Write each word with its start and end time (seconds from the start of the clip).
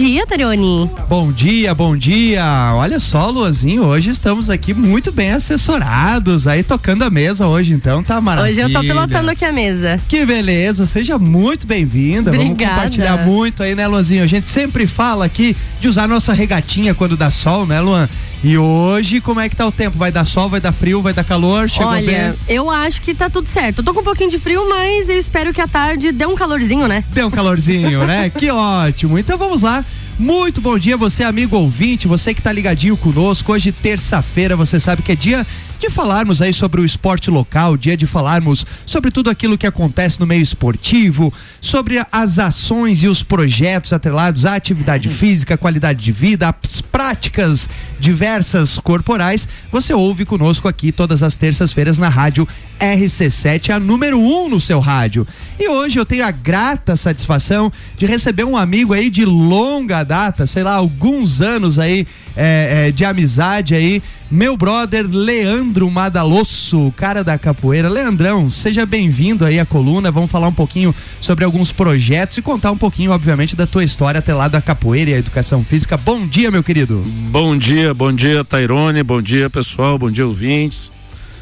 dia, 0.00 0.26
Tarione. 0.26 0.90
Bom 1.10 1.30
dia, 1.30 1.74
bom 1.74 1.94
dia. 1.94 2.42
Olha 2.74 2.98
só, 2.98 3.28
Luazinho, 3.28 3.84
hoje 3.84 4.08
estamos 4.08 4.48
aqui 4.48 4.72
muito 4.72 5.12
bem 5.12 5.32
assessorados, 5.32 6.46
aí 6.46 6.62
tocando 6.62 7.04
a 7.04 7.10
mesa 7.10 7.46
hoje, 7.46 7.74
então 7.74 8.02
tá 8.02 8.18
maravilha. 8.18 8.50
Hoje 8.50 8.60
eu 8.62 8.72
tô 8.72 8.80
pilotando 8.80 9.30
aqui 9.30 9.44
a 9.44 9.52
mesa. 9.52 10.00
Que 10.08 10.24
beleza, 10.24 10.86
seja 10.86 11.18
muito 11.18 11.66
bem-vinda. 11.66 12.32
Vamos 12.32 12.56
compartilhar 12.56 13.18
muito 13.26 13.62
aí, 13.62 13.74
né, 13.74 13.86
Luazinho? 13.86 14.24
A 14.24 14.26
gente 14.26 14.48
sempre 14.48 14.86
fala 14.86 15.26
aqui 15.26 15.54
de 15.78 15.86
usar 15.86 16.08
nossa 16.08 16.32
regatinha 16.32 16.94
quando 16.94 17.14
dá 17.14 17.30
sol, 17.30 17.66
né, 17.66 17.78
Luan? 17.78 18.08
E 18.42 18.56
hoje, 18.56 19.20
como 19.20 19.38
é 19.38 19.50
que 19.50 19.56
tá 19.56 19.66
o 19.66 19.72
tempo? 19.72 19.98
Vai 19.98 20.10
dar 20.10 20.24
sol, 20.24 20.48
vai 20.48 20.60
dar 20.60 20.72
frio, 20.72 21.02
vai 21.02 21.12
dar 21.12 21.24
calor? 21.24 21.68
Chegou 21.68 21.92
Olha, 21.92 22.32
bem? 22.38 22.38
eu 22.48 22.70
acho 22.70 23.02
que 23.02 23.14
tá 23.14 23.28
tudo 23.28 23.46
certo. 23.46 23.80
Eu 23.80 23.84
tô 23.84 23.92
com 23.92 24.00
um 24.00 24.04
pouquinho 24.04 24.30
de 24.30 24.38
frio, 24.38 24.66
mas 24.66 25.10
eu 25.10 25.18
espero 25.18 25.52
que 25.52 25.60
a 25.60 25.68
tarde 25.68 26.10
dê 26.10 26.24
um 26.24 26.34
calorzinho, 26.34 26.88
né? 26.88 27.04
Dê 27.12 27.22
um 27.22 27.30
calorzinho, 27.30 28.06
né? 28.06 28.30
Que 28.30 28.50
ótimo. 28.50 29.18
Então 29.18 29.36
vamos 29.36 29.60
lá. 29.60 29.84
Muito 30.20 30.60
bom 30.60 30.78
dia, 30.78 30.98
você 30.98 31.24
amigo 31.24 31.56
ouvinte, 31.56 32.06
você 32.06 32.34
que 32.34 32.42
tá 32.42 32.52
ligadinho 32.52 32.94
conosco. 32.94 33.52
Hoje, 33.52 33.72
terça-feira, 33.72 34.54
você 34.54 34.78
sabe 34.78 35.00
que 35.00 35.12
é 35.12 35.16
dia 35.16 35.46
de 35.80 35.88
falarmos 35.88 36.42
aí 36.42 36.52
sobre 36.52 36.78
o 36.78 36.84
esporte 36.84 37.30
local, 37.30 37.74
dia 37.74 37.96
de 37.96 38.06
falarmos 38.06 38.66
sobre 38.84 39.10
tudo 39.10 39.30
aquilo 39.30 39.56
que 39.56 39.66
acontece 39.66 40.20
no 40.20 40.26
meio 40.26 40.42
esportivo, 40.42 41.32
sobre 41.58 42.04
as 42.12 42.38
ações 42.38 43.02
e 43.02 43.08
os 43.08 43.22
projetos 43.22 43.94
atrelados 43.94 44.44
à 44.44 44.56
atividade 44.56 45.08
física, 45.08 45.56
qualidade 45.56 46.02
de 46.04 46.12
vida, 46.12 46.54
as 46.62 46.82
práticas 46.82 47.66
diversas 47.98 48.78
corporais. 48.78 49.48
Você 49.72 49.94
ouve 49.94 50.26
conosco 50.26 50.68
aqui 50.68 50.92
todas 50.92 51.22
as 51.22 51.38
terças-feiras 51.38 51.98
na 51.98 52.10
rádio 52.10 52.46
RC7, 52.78 53.70
a 53.70 53.80
número 53.80 54.18
1 54.18 54.44
um 54.44 54.48
no 54.50 54.60
seu 54.60 54.80
rádio. 54.80 55.26
E 55.58 55.66
hoje 55.66 55.98
eu 55.98 56.04
tenho 56.04 56.26
a 56.26 56.30
grata 56.30 56.94
satisfação 56.94 57.72
de 57.96 58.04
receber 58.04 58.44
um 58.44 58.56
amigo 58.56 58.92
aí 58.92 59.08
de 59.08 59.24
longa 59.24 60.02
data, 60.02 60.46
sei 60.46 60.62
lá, 60.62 60.74
alguns 60.74 61.40
anos 61.40 61.78
aí 61.78 62.06
é, 62.36 62.88
é, 62.88 62.92
de 62.92 63.04
amizade 63.04 63.74
aí, 63.74 64.02
meu 64.30 64.56
brother 64.56 65.08
Leandro 65.10 65.90
Madalosso, 65.90 66.92
cara 66.96 67.24
da 67.24 67.36
capoeira. 67.36 67.88
Leandrão, 67.88 68.48
seja 68.48 68.86
bem-vindo 68.86 69.44
aí 69.44 69.58
à 69.58 69.66
coluna. 69.66 70.12
Vamos 70.12 70.30
falar 70.30 70.46
um 70.46 70.52
pouquinho 70.52 70.94
sobre 71.20 71.44
alguns 71.44 71.72
projetos 71.72 72.38
e 72.38 72.42
contar 72.42 72.70
um 72.70 72.78
pouquinho, 72.78 73.10
obviamente, 73.10 73.56
da 73.56 73.66
tua 73.66 73.82
história 73.82 74.20
até 74.20 74.32
lá 74.32 74.46
da 74.46 74.62
capoeira 74.62 75.10
e 75.10 75.14
a 75.14 75.18
educação 75.18 75.64
física. 75.64 75.96
Bom 75.96 76.24
dia, 76.26 76.48
meu 76.50 76.62
querido. 76.62 77.02
Bom 77.30 77.56
dia, 77.56 77.92
bom 77.92 78.12
dia, 78.12 78.44
Tairone. 78.44 79.02
Bom 79.02 79.20
dia, 79.20 79.50
pessoal. 79.50 79.98
Bom 79.98 80.10
dia, 80.10 80.26
ouvintes. 80.26 80.92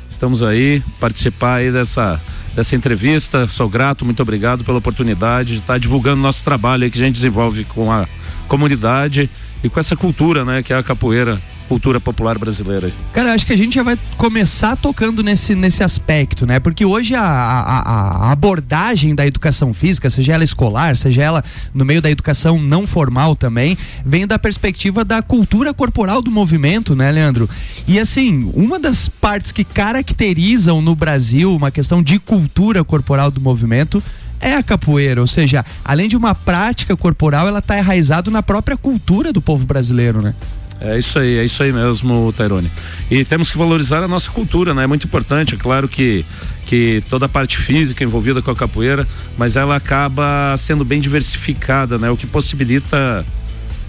Estamos 0.08 0.42
aí 0.42 0.82
participar 0.98 1.56
aí 1.56 1.70
dessa 1.70 2.18
dessa 2.54 2.74
entrevista. 2.74 3.46
Sou 3.46 3.68
grato, 3.68 4.04
muito 4.04 4.22
obrigado 4.22 4.64
pela 4.64 4.78
oportunidade 4.78 5.52
de 5.54 5.60
estar 5.60 5.78
divulgando 5.78 6.22
nosso 6.22 6.42
trabalho 6.42 6.90
que 6.90 6.98
a 7.00 7.04
gente 7.04 7.14
desenvolve 7.14 7.64
com 7.64 7.92
a 7.92 8.06
comunidade 8.48 9.30
e 9.62 9.68
com 9.68 9.78
essa 9.78 9.94
cultura, 9.94 10.44
né, 10.44 10.62
que 10.62 10.72
é 10.72 10.76
a 10.76 10.82
capoeira 10.82 11.40
cultura 11.68 12.00
popular 12.00 12.38
brasileira. 12.38 12.90
Cara, 13.12 13.34
acho 13.34 13.46
que 13.46 13.52
a 13.52 13.56
gente 13.56 13.74
já 13.74 13.82
vai 13.82 13.98
começar 14.16 14.74
tocando 14.76 15.22
nesse, 15.22 15.54
nesse 15.54 15.82
aspecto, 15.82 16.46
né? 16.46 16.58
Porque 16.58 16.84
hoje 16.84 17.14
a, 17.14 17.22
a, 17.22 17.80
a, 17.80 18.32
abordagem 18.32 19.14
da 19.14 19.26
educação 19.26 19.74
física, 19.74 20.08
seja 20.08 20.32
ela 20.32 20.42
escolar, 20.42 20.96
seja 20.96 21.22
ela 21.22 21.44
no 21.74 21.84
meio 21.84 22.00
da 22.00 22.10
educação 22.10 22.58
não 22.58 22.86
formal 22.86 23.36
também, 23.36 23.76
vem 24.04 24.26
da 24.26 24.38
perspectiva 24.38 25.04
da 25.04 25.20
cultura 25.20 25.74
corporal 25.74 26.22
do 26.22 26.30
movimento, 26.30 26.96
né, 26.96 27.12
Leandro? 27.12 27.48
E 27.86 27.98
assim, 27.98 28.50
uma 28.54 28.78
das 28.78 29.08
partes 29.08 29.52
que 29.52 29.62
caracterizam 29.62 30.80
no 30.80 30.94
Brasil 30.94 31.54
uma 31.54 31.70
questão 31.70 32.02
de 32.02 32.18
cultura 32.18 32.82
corporal 32.82 33.30
do 33.30 33.40
movimento 33.40 34.02
é 34.40 34.54
a 34.54 34.62
capoeira, 34.62 35.20
ou 35.20 35.26
seja, 35.26 35.64
além 35.84 36.08
de 36.08 36.16
uma 36.16 36.34
prática 36.34 36.96
corporal, 36.96 37.48
ela 37.48 37.58
está 37.58 37.76
enraizada 37.76 38.30
na 38.30 38.42
própria 38.42 38.76
cultura 38.76 39.32
do 39.32 39.42
povo 39.42 39.66
brasileiro, 39.66 40.22
né? 40.22 40.34
É 40.80 40.98
isso 40.98 41.18
aí, 41.18 41.38
é 41.38 41.44
isso 41.44 41.62
aí 41.62 41.72
mesmo, 41.72 42.32
Tairone. 42.36 42.70
E 43.10 43.24
temos 43.24 43.50
que 43.50 43.58
valorizar 43.58 44.02
a 44.02 44.08
nossa 44.08 44.30
cultura, 44.30 44.72
né? 44.72 44.84
É 44.84 44.86
muito 44.86 45.06
importante, 45.06 45.54
é 45.54 45.58
claro 45.58 45.88
que 45.88 46.24
que 46.66 47.02
toda 47.08 47.24
a 47.24 47.28
parte 47.28 47.56
física 47.56 48.04
envolvida 48.04 48.42
com 48.42 48.50
a 48.50 48.54
capoeira, 48.54 49.08
mas 49.38 49.56
ela 49.56 49.74
acaba 49.74 50.54
sendo 50.58 50.84
bem 50.84 51.00
diversificada, 51.00 51.96
né? 51.96 52.10
O 52.10 52.16
que 52.16 52.26
possibilita 52.26 53.24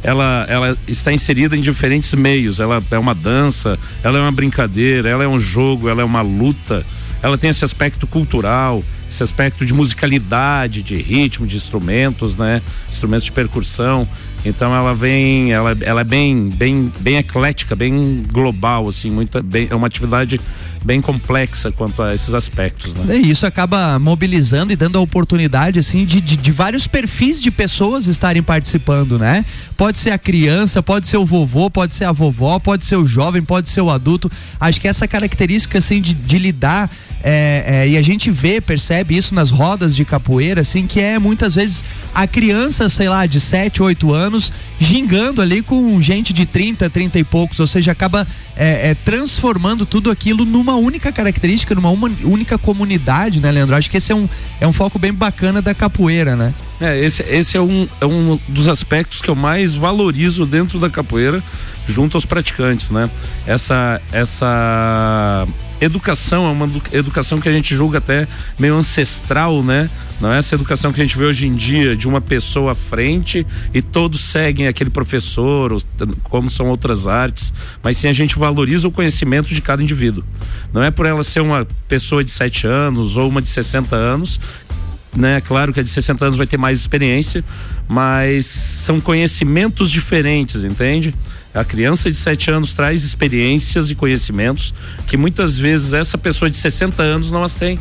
ela, 0.02 0.46
ela 0.48 0.78
está 0.88 1.12
inserida 1.12 1.58
em 1.58 1.62
diferentes 1.62 2.14
meios. 2.16 2.60
Ela 2.60 2.82
é 2.90 2.98
uma 2.98 3.14
dança, 3.14 3.78
ela 4.02 4.18
é 4.18 4.22
uma 4.22 4.32
brincadeira, 4.32 5.10
ela 5.10 5.24
é 5.24 5.28
um 5.28 5.38
jogo, 5.38 5.90
ela 5.90 6.02
é 6.02 6.06
uma 6.06 6.22
luta. 6.22 6.86
Ela 7.22 7.38
tem 7.38 7.50
esse 7.50 7.66
aspecto 7.66 8.08
cultural, 8.08 8.82
esse 9.10 9.22
aspecto 9.22 9.66
de 9.66 9.74
musicalidade, 9.74 10.82
de 10.82 10.96
ritmo, 10.96 11.46
de 11.46 11.58
instrumentos, 11.58 12.38
né? 12.38 12.62
Instrumentos 12.90 13.26
de 13.26 13.32
percussão. 13.34 14.08
Então 14.46 14.74
ela 14.74 14.94
vem, 14.96 15.52
ela, 15.52 15.78
ela 15.82 16.02
é 16.02 16.04
bem, 16.04 16.50
bem, 16.50 16.92
bem 17.00 17.18
eclética, 17.18 17.76
bem 17.76 18.24
global, 18.32 18.88
assim, 18.88 19.10
muita, 19.10 19.42
bem, 19.42 19.68
é 19.70 19.76
uma 19.76 19.88
atividade 19.88 20.40
bem 20.84 21.02
complexa 21.02 21.72
quanto 21.72 22.02
a 22.02 22.14
esses 22.14 22.34
aspectos, 22.34 22.94
né? 22.96 23.18
E 23.18 23.30
isso 23.30 23.46
acaba 23.46 24.00
mobilizando 24.00 24.72
e 24.72 24.76
dando 24.76 24.98
a 24.98 25.02
oportunidade, 25.02 25.80
assim, 25.80 26.06
de, 26.06 26.22
de, 26.22 26.38
de, 26.38 26.52
vários 26.52 26.88
perfis 26.88 27.42
de 27.42 27.52
pessoas 27.52 28.08
estarem 28.08 28.42
participando, 28.42 29.20
né? 29.20 29.46
Pode 29.76 29.98
ser 29.98 30.12
a 30.12 30.18
criança, 30.18 30.82
pode 30.82 31.08
ser 31.08 31.18
o 31.18 31.26
vovô, 31.26 31.70
pode 31.70 31.96
ser 31.96 32.06
a 32.06 32.12
vovó, 32.12 32.60
pode 32.60 32.86
ser 32.86 32.96
o 32.96 33.06
jovem, 33.06 33.42
pode 33.42 33.70
ser 33.70 33.82
o 33.82 33.90
adulto. 33.90 34.32
Acho 34.60 34.80
que 34.80 34.88
essa 34.88 35.08
característica, 35.08 35.78
assim, 35.78 36.02
de, 36.02 36.14
de 36.14 36.40
lidar, 36.40 36.90
é, 37.22 37.64
é, 37.68 37.90
e 37.90 37.98
a 37.98 38.02
gente 38.02 38.32
vê, 38.32 38.62
percebe 38.62 39.18
isso 39.18 39.36
nas 39.36 39.52
rodas 39.52 39.96
de 39.96 40.06
capoeira, 40.06 40.62
assim, 40.62 40.88
que 40.88 41.00
é 41.00 41.20
muitas 41.20 41.56
vezes 41.56 41.84
a 42.14 42.26
criança, 42.26 42.90
sei 42.90 43.10
lá, 43.10 43.26
de 43.26 43.40
7, 43.40 43.84
8 43.84 44.14
anos, 44.14 44.54
gingando 44.80 45.42
ali 45.42 45.62
com 45.62 46.02
gente 46.02 46.32
de 46.32 46.46
30, 46.46 46.90
30 46.90 47.20
e 47.20 47.24
poucos, 47.24 47.60
ou 47.60 47.68
seja, 47.68 47.92
acaba 47.92 48.26
é, 48.56 48.92
é, 48.92 48.96
transformando 48.96 49.86
tudo 49.86 50.10
aquilo 50.10 50.46
numa 50.46 50.69
única 50.76 51.12
característica, 51.12 51.74
numa 51.76 51.90
uma, 51.90 52.10
única 52.24 52.58
comunidade, 52.58 53.40
né, 53.40 53.52
Leandro? 53.52 53.76
Acho 53.76 53.90
que 53.90 53.98
esse 53.98 54.12
é 54.12 54.16
um, 54.16 54.28
é 54.60 54.68
um 54.68 54.74
foco 54.74 54.98
bem 54.98 55.14
bacana 55.14 55.62
da 55.62 55.74
capoeira, 55.74 56.36
né? 56.36 56.54
É, 56.80 56.98
esse, 56.98 57.24
esse 57.24 57.58
é, 57.58 57.62
um, 57.62 57.88
é 58.00 58.06
um 58.06 58.40
dos 58.48 58.68
aspectos 58.68 59.22
que 59.22 59.30
eu 59.30 59.36
mais 59.36 59.74
valorizo 59.74 60.46
dentro 60.46 60.80
da 60.80 60.90
capoeira, 60.90 61.44
junto 61.88 62.16
aos 62.16 62.26
praticantes, 62.26 62.90
né? 62.90 63.10
Essa, 63.46 64.02
essa 64.12 65.48
educação 65.82 66.46
é 66.46 66.50
uma 66.50 66.70
educação 66.92 67.40
que 67.40 67.48
a 67.48 67.52
gente 67.52 67.76
julga 67.76 68.00
até 68.00 68.28
meio 68.58 68.76
ancestral, 68.76 69.64
né? 69.64 69.90
Não 70.20 70.32
é 70.32 70.38
essa 70.38 70.56
educação 70.56 70.92
que 70.92 71.00
a 71.00 71.04
gente 71.04 71.18
vê 71.18 71.26
hoje 71.26 71.48
em 71.48 71.56
dia 71.56 71.96
de 71.96 72.08
uma 72.08 72.20
pessoa 72.20 72.74
à 72.74 72.76
frente 72.76 73.46
e 73.74 73.82
todos 73.82 74.20
seguem 74.20 74.68
aquele 74.68 74.90
professor, 74.90 75.82
como 76.24 76.50
são 76.50 76.68
outras 76.68 77.08
artes, 77.08 77.54
mas 77.82 77.98
sim 77.98 78.08
a 78.08 78.14
gente 78.14 78.38
valoriza 78.38 78.88
o 78.88 78.92
conhecimento 78.92 79.48
de 79.48 79.62
cada 79.62 79.82
indivíduo. 79.82 80.24
Não 80.74 80.84
é 80.84 80.92
por 80.92 81.06
ela 81.06 81.24
ser 81.24 81.42
uma 81.42 81.66
pessoa 81.88 82.24
de 82.24 82.32
7 82.32 82.68
anos 82.68 83.16
ou 83.16 83.30
uma 83.30 83.42
de 83.42 83.50
60 83.50 83.96
anos 83.96 84.40
né? 85.16 85.42
Claro 85.42 85.74
que 85.74 85.80
a 85.80 85.84
de 85.84 85.90
60 85.90 86.26
anos 86.26 86.38
vai 86.38 86.46
ter 86.46 86.58
mais 86.58 86.80
experiência, 86.80 87.44
mas 87.88 88.46
são 88.46 89.00
conhecimentos 89.00 89.90
diferentes, 89.90 90.64
entende? 90.64 91.14
A 91.54 91.64
criança 91.64 92.12
de 92.12 92.16
7 92.16 92.52
anos 92.52 92.74
traz 92.74 93.04
experiências 93.04 93.90
e 93.90 93.96
conhecimentos 93.96 94.74
que 95.08 95.18
muitas 95.18 95.58
vezes 95.58 95.94
essa 95.94 96.18
pessoa 96.18 96.50
de 96.50 96.56
60 96.56 97.02
anos 97.02 97.32
não 97.32 97.44
as 97.44 97.56
tem. 97.56 97.80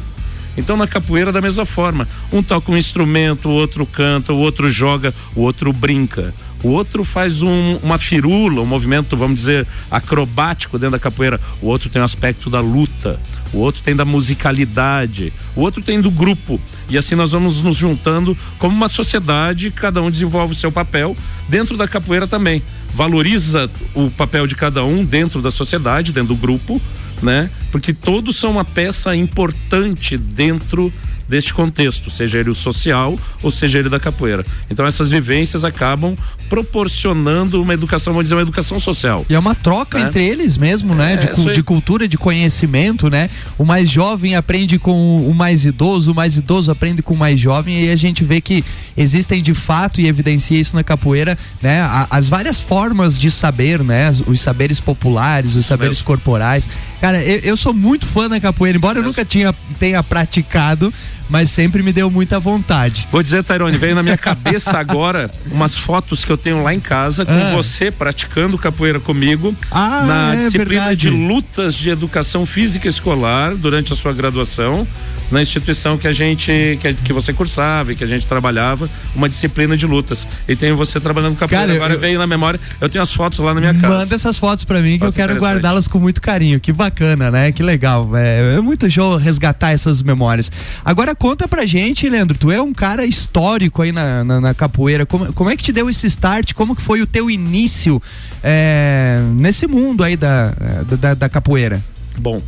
Então 0.57 0.77
na 0.77 0.87
capoeira 0.87 1.31
da 1.31 1.41
mesma 1.41 1.65
forma, 1.65 2.09
um 2.33 2.43
toca 2.43 2.73
um 2.73 2.77
instrumento, 2.77 3.49
o 3.49 3.53
outro 3.53 3.87
canta, 3.87 4.33
o 4.33 4.39
outro 4.39 4.69
joga, 4.71 5.15
o 5.37 5.43
outro 5.43 5.73
brinca. 5.73 6.35
O 6.63 6.69
outro 6.69 7.05
faz 7.05 7.41
um, 7.41 7.77
uma 7.83 7.99
firula, 7.99 8.61
um 8.61 8.67
movimento, 8.67 9.17
vamos 9.17 9.37
dizer, 9.37 9.67
acrobático 9.91 10.79
dentro 10.79 10.93
da 10.93 10.99
capoeira. 10.99 11.41
O 11.63 11.67
outro 11.67 11.89
tem 11.89 12.03
o 12.03 12.05
aspecto 12.05 12.51
da 12.51 12.61
luta. 12.61 13.21
O 13.53 13.59
outro 13.59 13.81
tem 13.83 13.95
da 13.95 14.05
musicalidade. 14.05 15.33
O 15.55 15.61
outro 15.61 15.83
tem 15.83 16.01
do 16.01 16.11
grupo. 16.11 16.61
E 16.89 16.99
assim 16.99 17.15
nós 17.15 17.33
vamos 17.33 17.63
nos 17.63 17.77
juntando 17.77 18.37
como 18.59 18.75
uma 18.75 18.89
sociedade, 18.89 19.71
cada 19.71 20.03
um 20.03 20.11
desenvolve 20.11 20.53
o 20.53 20.57
seu 20.57 20.73
papel 20.73 21.17
dentro 21.49 21.77
da 21.77 21.87
capoeira 21.87 22.27
também. 22.27 22.63
Valoriza 22.95 23.71
o 23.95 24.11
papel 24.11 24.47
de 24.47 24.55
cada 24.55 24.85
um 24.85 25.05
dentro 25.05 25.41
da 25.41 25.51
sociedade, 25.51 26.13
dentro 26.13 26.35
do 26.35 26.37
grupo, 26.37 26.81
né? 27.23 27.51
Porque 27.71 27.93
todos 27.93 28.37
são 28.37 28.51
uma 28.51 28.65
peça 28.65 29.15
importante 29.15 30.19
dentro 30.19 30.93
deste 31.29 31.53
contexto, 31.53 32.11
seja 32.11 32.39
ele 32.39 32.51
o 32.51 32.55
social 32.55 33.19
ou 33.43 33.51
seja 33.51 33.79
ele 33.79 33.89
da 33.89 34.01
capoeira. 34.01 34.45
Então 34.71 34.87
essas 34.87 35.11
vivências 35.11 35.65
acabam 35.65 36.17
proporcionando 36.49 37.63
uma 37.63 37.75
educação, 37.75 38.13
vamos 38.13 38.25
dizer, 38.25 38.35
uma 38.35 38.43
educação 38.43 38.79
social. 38.79 39.25
E 39.29 39.35
é 39.35 39.39
uma 39.39 39.55
troca 39.55 39.99
né? 39.99 40.07
entre 40.07 40.27
eles 40.27 40.57
mesmo, 40.57 40.95
né? 40.95 41.15
É, 41.15 41.33
de, 41.33 41.55
de, 41.55 41.63
cultura, 41.63 42.09
de 42.09 42.17
conhecimento, 42.17 43.11
né? 43.11 43.29
O 43.59 43.65
mais 43.65 43.91
jovem 43.91 44.35
aprende 44.35 44.79
com 44.79 45.29
o 45.29 45.35
mais 45.35 45.67
idoso, 45.67 46.13
o 46.13 46.15
mais 46.15 46.37
idoso 46.37 46.71
aprende 46.71 47.03
com 47.03 47.15
o 47.15 47.17
mais 47.17 47.39
jovem 47.39 47.85
e 47.85 47.91
a 47.91 47.97
gente 47.97 48.25
vê 48.25 48.41
que 48.41 48.65
existem 48.97 49.43
de 49.43 49.53
fato 49.53 50.01
e 50.01 50.07
evidencia 50.07 50.59
isso 50.59 50.75
na 50.75 50.83
capoeira, 50.83 51.37
né? 51.63 51.87
As 52.11 52.29
várias 52.29 52.61
formas 52.61 53.19
de 53.19 53.31
saber, 53.31 53.85
né? 53.85 54.11
Os 54.27 54.41
saberes 54.41 54.81
populares, 54.81 55.55
os 55.55 55.67
saberes 55.67 56.01
corporais. 56.01 56.69
Cara, 57.01 57.23
eu, 57.23 57.41
eu, 57.41 57.57
sou 57.57 57.75
muito 57.75 58.07
fã 58.07 58.29
da 58.29 58.41
capoeira, 58.41 58.79
embora 58.79 58.99
eu 58.99 59.03
nunca 59.03 59.25
tinha, 59.25 59.55
tenha 59.79 60.03
praticado, 60.03 60.93
mas 61.29 61.51
sempre 61.51 61.83
me 61.83 61.93
deu 61.93 62.11
muita 62.11 62.41
vontade. 62.41 63.07
Vou 63.11 63.23
dizer, 63.23 63.45
Tairone, 63.45 63.77
veio 63.77 63.95
na 63.95 64.03
minha 64.03 64.17
cabeça 64.19 64.79
agora 64.79 65.31
umas 65.51 65.77
fotos 65.77 66.25
que 66.25 66.33
eu 66.33 66.37
tenho 66.37 66.63
lá 66.63 66.75
em 66.75 66.81
casa 66.81 67.25
com 67.25 67.33
ah. 67.33 67.51
você 67.55 67.91
praticando 67.91 68.57
capoeira 68.59 69.01
comigo 69.01 69.55
ah, 69.71 70.05
na 70.07 70.35
é, 70.35 70.37
disciplina 70.39 70.87
verdade. 70.87 70.97
de 70.97 71.11
lutas 71.11 71.75
de 71.75 71.91
educação 71.91 72.47
física 72.47 72.89
escolar 72.89 73.55
durante 73.55 73.93
a 73.93 73.97
sua 73.97 74.13
graduação 74.13 74.87
na 75.31 75.43
instituição 75.43 75.99
que 75.99 76.07
a 76.07 76.13
gente 76.13 76.79
que, 76.81 76.95
que 76.95 77.13
você 77.13 77.33
cursava 77.33 77.93
e 77.93 77.97
que 77.97 78.05
a 78.05 78.07
gente 78.07 78.27
trabalhava 78.27 78.89
uma 79.15 79.29
disciplina 79.29 79.77
de 79.77 79.87
lutas. 79.87 80.27
E 80.47 80.57
tenho 80.57 80.77
você 80.77 81.01
trabalhando 81.01 81.37
capoeira 81.37 81.67
Cara, 81.67 81.77
agora 81.77 81.95
eu, 81.95 82.01
veio 82.01 82.19
na 82.19 82.27
memória 82.27 82.59
eu 82.81 82.89
tenho 82.89 83.03
as 83.03 83.13
fotos 83.13 83.39
lá 83.39 83.55
na 83.55 83.61
minha 83.61 83.75
casa. 83.75 83.99
Manda 83.99 84.15
essas 84.15 84.39
fotos 84.39 84.65
para 84.65 84.81
mim 84.81 84.93
que 84.93 84.99
Foto 84.99 85.09
eu 85.09 85.13
quero 85.13 85.35
guardá-las 85.41 85.87
com 85.89 85.99
muito 85.99 86.21
carinho. 86.21 86.61
Que 86.61 86.73
bacana 86.73 87.31
né? 87.31 87.53
Que 87.53 87.63
legal. 87.63 88.17
É, 88.17 88.57
é 88.57 88.61
muito 88.61 88.91
show 88.91 89.17
resgatar 89.17 89.71
essas 89.71 90.03
memórias. 90.03 90.51
Agora 90.85 91.15
conta 91.15 91.47
pra 91.47 91.67
gente 91.67 92.09
Leandro 92.09 92.37
tu 92.39 92.51
é 92.51 92.61
um 92.61 92.73
cara 92.73 93.05
histórico 93.05 93.83
aí 93.83 93.93
na, 93.93 94.25
na, 94.25 94.41
na 94.41 94.55
capoeira. 94.55 95.05
Como, 95.05 95.33
como 95.33 95.51
é 95.51 95.57
que 95.57 95.63
te 95.63 95.73
deu 95.73 95.91
esse 95.91 96.07
start? 96.07 96.55
Como 96.55 96.75
que 96.75 96.83
foi 96.83 97.03
o 97.03 97.07
teu 97.07 97.31
início 97.31 98.01
é, 98.43 99.21
nesse 99.35 99.67
mundo 99.67 100.03
aí 100.03 100.17
da, 100.17 100.53
da, 101.01 101.15
da 101.15 101.29
capoeira? 101.29 101.83
Bom 102.17 102.41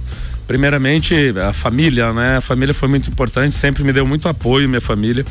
primeiramente 0.50 1.14
a 1.38 1.52
família, 1.52 2.12
né? 2.12 2.38
A 2.38 2.40
família 2.40 2.74
foi 2.74 2.88
muito 2.88 3.08
importante, 3.08 3.54
sempre 3.54 3.84
me 3.84 3.92
deu 3.92 4.04
muito 4.04 4.28
apoio, 4.28 4.68
minha 4.68 4.80
família. 4.80 5.24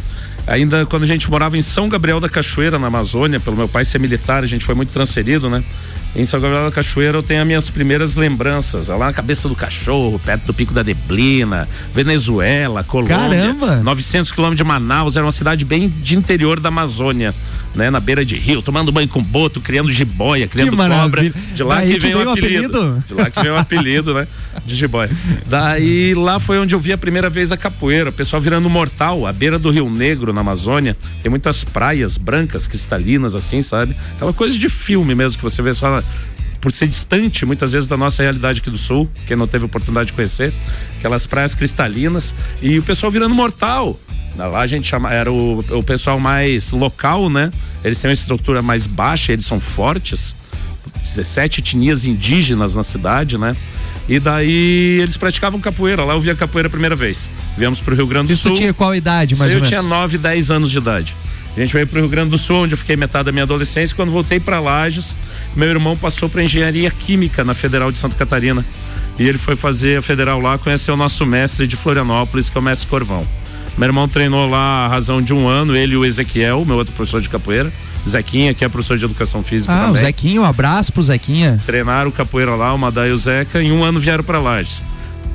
Ainda 0.48 0.86
quando 0.86 1.04
a 1.04 1.06
gente 1.06 1.30
morava 1.30 1.58
em 1.58 1.62
São 1.62 1.90
Gabriel 1.90 2.22
da 2.22 2.30
Cachoeira, 2.30 2.80
na 2.80 2.88
Amazônia, 2.88 3.38
pelo 3.38 3.58
meu 3.58 3.68
pai 3.68 3.84
ser 3.84 4.00
militar, 4.00 4.44
a 4.44 4.46
gente 4.46 4.64
foi 4.64 4.74
muito 4.74 4.94
transferido, 4.94 5.50
né? 5.50 5.62
Em 6.16 6.26
São 6.26 6.40
Gabriel 6.40 6.66
da 6.66 6.72
Cachoeira 6.72 7.18
eu 7.18 7.24
tenho 7.24 7.42
as 7.42 7.48
minhas 7.48 7.70
primeiras 7.70 8.16
lembranças, 8.16 8.88
lá 8.88 8.98
na 8.98 9.14
cabeça 9.14 9.48
do 9.48 9.56
cachorro, 9.56 10.20
perto 10.20 10.46
do 10.46 10.54
Pico 10.54 10.74
da 10.74 10.84
Neblina, 10.84 11.70
Venezuela, 11.94 12.84
Colômbia. 12.84 13.18
Caramba! 13.18 13.76
900 13.78 14.32
quilômetros 14.32 14.58
de 14.58 14.64
Manaus, 14.64 15.16
era 15.16 15.26
uma 15.26 15.32
cidade 15.32 15.64
bem 15.64 15.88
de 15.88 16.16
interior 16.18 16.60
da 16.60 16.70
Amazônia 16.70 17.34
né, 17.76 17.90
na 17.90 18.00
beira 18.00 18.26
de 18.26 18.36
rio, 18.36 18.62
tomando 18.62 18.92
banho 18.92 19.08
com 19.08 19.22
boto, 19.22 19.62
criando 19.62 19.92
jiboia, 19.92 20.48
criando 20.48 20.76
cobra. 20.76 21.32
De 21.54 21.64
lá 21.64 21.82
que, 21.82 21.94
que 21.94 22.00
vem 22.00 22.16
o 22.16 22.30
apelido. 22.30 22.78
apelido. 22.78 23.04
De 23.08 23.14
lá 23.14 23.30
que 23.30 23.42
vem 23.42 23.52
o 23.52 23.58
apelido, 23.58 24.14
né? 24.14 24.28
De 24.66 24.76
jiboia. 24.76 25.10
Daí 25.48 26.14
lá 26.14 26.40
foi 26.40 26.60
onde 26.60 26.74
eu 26.74 26.80
vi 26.80 26.92
a 26.92 26.98
primeira 26.98 27.30
vez 27.30 27.52
a 27.52 27.58
capoeira, 27.58 28.10
o 28.10 28.14
pessoal 28.14 28.42
virando 28.42 28.70
mortal, 28.70 29.26
à 29.26 29.32
beira 29.32 29.60
do 29.60 29.70
Rio 29.70 29.90
Negro, 29.90 30.34
na 30.34 30.42
Amazônia. 30.42 30.98
Tem 31.22 31.30
muitas 31.30 31.64
praias 31.64 32.18
brancas, 32.18 32.68
cristalinas, 32.68 33.36
assim, 33.36 33.62
sabe? 33.62 33.96
Aquela 34.16 34.34
coisa 34.34 34.58
de 34.58 34.70
filme 34.70 35.14
mesmo 35.14 35.38
que 35.38 35.44
você 35.44 35.62
vê 35.62 35.74
só 35.74 35.99
por 36.62 36.72
ser 36.72 36.88
distante 36.88 37.46
muitas 37.46 37.72
vezes 37.72 37.88
da 37.88 37.96
nossa 37.96 38.22
realidade 38.22 38.60
aqui 38.60 38.70
do 38.70 38.78
sul, 38.78 39.10
quem 39.26 39.38
não 39.38 39.48
teve 39.48 39.66
oportunidade 39.66 40.08
de 40.08 40.14
conhecer, 40.14 40.54
aquelas 40.98 41.26
praias 41.26 41.56
cristalinas 41.56 42.36
e 42.62 42.78
o 42.78 42.84
pessoal 42.84 43.12
virando 43.12 43.34
mortal. 43.34 44.00
Lá 44.36 44.60
a 44.60 44.68
gente 44.68 44.88
chama, 44.88 45.12
era 45.12 45.32
o, 45.32 45.60
o 45.60 45.84
pessoal 45.84 46.20
mais 46.20 46.72
local, 46.72 47.30
né? 47.30 47.52
Eles 47.84 48.00
têm 48.00 48.10
uma 48.10 48.14
estrutura 48.14 48.62
mais 48.62 48.88
baixa, 48.88 49.34
eles 49.34 49.46
são 49.46 49.60
fortes. 49.60 50.36
17 51.04 51.62
etnias 51.62 52.06
indígenas 52.06 52.76
na 52.76 52.84
cidade, 52.84 53.38
né? 53.38 53.56
E 54.08 54.20
daí 54.20 55.00
eles 55.02 55.18
praticavam 55.18 55.60
capoeira. 55.60 56.04
Lá 56.04 56.14
eu 56.14 56.22
vi 56.22 56.30
a 56.30 56.36
capoeira 56.36 56.68
a 56.68 56.70
primeira 56.70 56.96
vez. 56.96 57.30
Viemos 57.58 57.82
pro 57.82 57.96
Rio 57.96 58.08
Grande 58.08 58.28
do 58.28 58.34
Isso 58.34 58.44
Sul. 58.44 58.54
Isso 58.54 58.62
tinha 58.62 58.74
qual 58.74 58.96
idade, 58.96 59.36
mais 59.36 59.52
eu 59.52 59.58
ou 59.58 59.64
menos? 59.64 59.72
Eu 59.72 59.82
tinha 59.82 59.90
9, 59.90 60.18
10 60.18 60.52
anos 60.52 60.72
de 60.72 60.78
idade. 60.78 61.16
A 61.60 61.62
gente 61.62 61.74
veio 61.74 61.86
pro 61.86 62.00
Rio 62.00 62.08
Grande 62.08 62.30
do 62.30 62.38
Sul, 62.38 62.64
onde 62.64 62.74
eu 62.74 62.78
fiquei 62.78 62.96
metade 62.96 63.26
da 63.26 63.32
minha 63.34 63.44
adolescência. 63.44 63.94
Quando 63.94 64.12
voltei 64.12 64.40
para 64.40 64.62
Lages, 64.62 65.14
meu 65.54 65.68
irmão 65.68 65.98
passou 65.98 66.30
para 66.30 66.42
engenharia 66.42 66.90
química 66.90 67.44
na 67.44 67.54
Federal 67.54 67.92
de 67.92 67.98
Santa 67.98 68.16
Catarina. 68.16 68.66
E 69.18 69.28
ele 69.28 69.38
foi 69.38 69.58
fazer 69.58 70.00
a 70.00 70.02
federal 70.02 70.40
lá, 70.40 70.58
conheceu 70.58 70.94
o 70.94 70.98
nosso 70.98 71.26
mestre 71.26 71.68
de 71.68 71.76
Florianópolis, 71.76 72.50
que 72.50 72.58
é 72.58 72.62
o 72.62 72.64
mestre 72.64 72.88
Corvão. 72.88 73.28
Meu 73.78 73.88
irmão 73.90 74.08
treinou 74.08 74.50
lá 74.50 74.86
a 74.86 74.88
razão 74.88 75.22
de 75.22 75.34
um 75.34 75.50
ano, 75.50 75.76
ele 75.76 75.96
e 75.96 75.98
o 75.98 76.06
Ezequiel, 76.06 76.64
meu 76.64 76.78
outro 76.78 76.94
professor 76.94 77.20
de 77.20 77.28
capoeira. 77.28 77.70
Zequinha, 78.08 78.54
que 78.54 78.64
é 78.64 78.70
professor 78.70 78.98
de 78.98 79.04
educação 79.04 79.44
física 79.44 79.74
ah, 79.74 79.88
também. 79.88 80.02
o 80.02 80.06
Zequinha, 80.06 80.42
um 80.42 80.46
abraço 80.46 80.94
pro 80.94 81.04
Zequinha. 81.04 81.62
Treinaram 81.66 82.10
capoeira 82.10 82.56
lá, 82.56 82.74
o 82.74 82.78
Madai 82.78 83.10
e 83.10 83.12
o 83.12 83.18
Zeca, 83.18 83.62
em 83.62 83.74
um 83.74 83.84
ano 83.84 84.00
vieram 84.00 84.24
para 84.24 84.40
Lages 84.40 84.82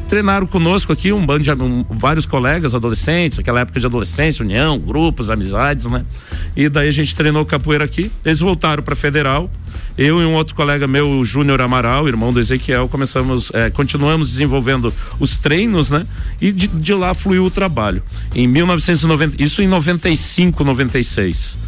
treinaram 0.04 0.46
conosco 0.46 0.92
aqui 0.92 1.12
um 1.12 1.24
bando 1.24 1.42
de 1.42 1.50
um, 1.52 1.84
vários 1.90 2.26
colegas 2.26 2.74
adolescentes, 2.74 3.38
aquela 3.38 3.60
época 3.60 3.80
de 3.80 3.86
adolescência, 3.86 4.44
união, 4.44 4.78
grupos, 4.78 5.30
amizades, 5.30 5.86
né? 5.86 6.04
E 6.56 6.68
daí 6.68 6.88
a 6.88 6.92
gente 6.92 7.14
treinou 7.14 7.44
capoeira 7.44 7.84
aqui. 7.84 8.10
Eles 8.24 8.40
voltaram 8.40 8.82
para 8.82 8.94
Federal. 8.94 9.50
Eu 9.96 10.20
e 10.20 10.24
um 10.24 10.34
outro 10.34 10.54
colega 10.54 10.86
meu, 10.86 11.08
o 11.08 11.24
Júnior 11.24 11.60
Amaral, 11.60 12.06
irmão 12.08 12.32
do 12.32 12.40
Ezequiel, 12.40 12.88
começamos, 12.88 13.50
é, 13.54 13.70
continuamos 13.70 14.28
desenvolvendo 14.28 14.92
os 15.18 15.36
treinos, 15.36 15.90
né? 15.90 16.06
E 16.40 16.52
de, 16.52 16.68
de 16.68 16.94
lá 16.94 17.14
fluiu 17.14 17.44
o 17.44 17.50
trabalho. 17.50 18.02
Em 18.34 18.46
1990, 18.46 19.42
isso 19.42 19.62
em 19.62 19.66
95, 19.66 20.64
96 20.64 21.58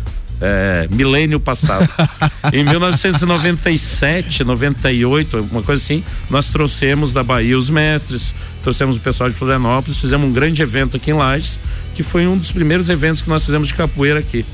é, 0.41 0.89
milênio 0.91 1.41
passado. 1.41 1.89
em 2.53 2.65
1997, 2.65 4.45
98, 4.45 5.37
alguma 5.39 5.63
coisa 5.63 5.83
assim, 5.83 6.05
nós 6.31 6.49
trouxemos 6.49 7.13
da 7.13 7.23
Bahia 7.23 7.59
os 7.59 7.71
mestres, 7.71 8.35
trouxemos 8.63 8.97
o 8.97 9.01
pessoal 9.01 9.31
de 9.31 9.37
Florianópolis, 9.37 9.99
fizemos 9.99 10.29
um 10.29 10.33
grande 10.33 10.63
evento 10.63 10.97
aqui 10.97 11.11
em 11.11 11.15
Lages, 11.15 11.59
que 11.95 12.03
foi 12.03 12.27
um 12.27 12.37
dos 12.37 12.53
primeiros 12.53 12.89
eventos 12.89 13.23
que 13.23 13.29
nós 13.29 13.45
fizemos 13.45 13.69
de 13.69 13.75
capoeira 13.75 14.19
aqui. 14.19 14.45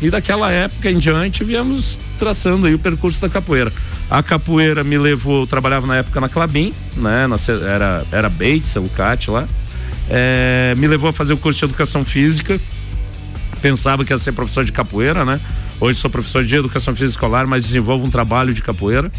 E 0.00 0.10
daquela 0.10 0.50
época 0.50 0.90
em 0.90 0.98
diante 0.98 1.42
viemos 1.42 1.98
traçando 2.18 2.66
aí 2.66 2.74
o 2.74 2.78
percurso 2.78 3.20
da 3.20 3.28
capoeira. 3.28 3.72
A 4.10 4.22
capoeira 4.22 4.84
me 4.84 4.98
levou, 4.98 5.40
eu 5.40 5.46
trabalhava 5.46 5.86
na 5.86 5.96
época 5.96 6.20
na 6.20 6.28
Clabin, 6.28 6.72
né? 6.94 7.26
Na, 7.26 7.36
era, 7.66 8.04
era 8.12 8.28
Bates, 8.28 8.76
o 8.76 8.88
CAT 8.90 9.30
lá. 9.30 9.48
É, 10.08 10.74
me 10.76 10.86
levou 10.86 11.08
a 11.08 11.12
fazer 11.12 11.32
o 11.32 11.36
curso 11.36 11.60
de 11.60 11.64
educação 11.64 12.04
física, 12.04 12.60
pensava 13.60 14.04
que 14.04 14.12
ia 14.12 14.18
ser 14.18 14.32
professor 14.32 14.64
de 14.64 14.72
capoeira, 14.72 15.24
né? 15.24 15.40
Hoje 15.80 15.98
sou 15.98 16.10
professor 16.10 16.44
de 16.44 16.54
educação 16.54 16.94
física 16.94 17.10
escolar, 17.10 17.46
mas 17.46 17.64
desenvolvo 17.64 18.06
um 18.06 18.10
trabalho 18.10 18.54
de 18.54 18.62
capoeira. 18.62 19.10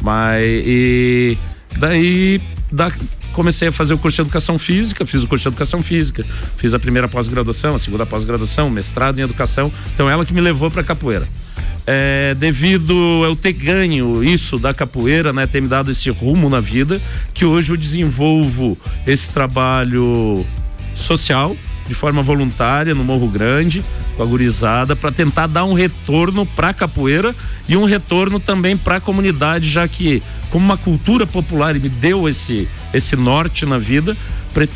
Mas 0.00 0.44
e 0.44 1.36
daí 1.76 2.40
da, 2.70 2.92
comecei 3.32 3.68
a 3.68 3.72
fazer 3.72 3.94
o 3.94 3.98
curso 3.98 4.16
de 4.16 4.22
educação 4.22 4.58
física, 4.58 5.04
fiz 5.06 5.22
o 5.22 5.28
curso 5.28 5.42
de 5.42 5.48
educação 5.48 5.82
física, 5.82 6.24
fiz 6.56 6.74
a 6.74 6.78
primeira 6.78 7.08
pós-graduação, 7.08 7.74
a 7.74 7.78
segunda 7.78 8.06
pós-graduação, 8.06 8.70
mestrado 8.70 9.18
em 9.18 9.22
educação. 9.22 9.72
Então 9.94 10.08
ela 10.08 10.24
que 10.24 10.32
me 10.32 10.40
levou 10.40 10.70
para 10.70 10.82
capoeira. 10.82 11.28
É, 11.86 12.34
devido 12.34 12.92
eu 13.24 13.34
ter 13.34 13.54
ganho 13.54 14.22
isso 14.22 14.58
da 14.58 14.74
capoeira, 14.74 15.32
né, 15.32 15.46
ter 15.46 15.62
me 15.62 15.68
dado 15.68 15.90
esse 15.90 16.10
rumo 16.10 16.50
na 16.50 16.60
vida, 16.60 17.00
que 17.32 17.46
hoje 17.46 17.72
eu 17.72 17.76
desenvolvo 17.76 18.76
esse 19.06 19.30
trabalho 19.30 20.44
social 20.94 21.56
de 21.88 21.94
forma 21.94 22.22
voluntária 22.22 22.94
no 22.94 23.02
Morro 23.02 23.26
Grande, 23.28 23.82
com 24.16 24.22
a 24.22 24.26
gurizada, 24.26 24.94
para 24.94 25.10
tentar 25.10 25.46
dar 25.46 25.64
um 25.64 25.72
retorno 25.72 26.44
para 26.44 26.68
a 26.68 26.74
capoeira 26.74 27.34
e 27.66 27.76
um 27.76 27.84
retorno 27.84 28.38
também 28.38 28.76
para 28.76 28.96
a 28.96 29.00
comunidade, 29.00 29.68
já 29.68 29.88
que, 29.88 30.22
como 30.50 30.64
uma 30.64 30.76
cultura 30.76 31.26
popular, 31.26 31.74
me 31.74 31.88
deu 31.88 32.28
esse, 32.28 32.68
esse 32.92 33.16
norte 33.16 33.64
na 33.64 33.78
vida, 33.78 34.16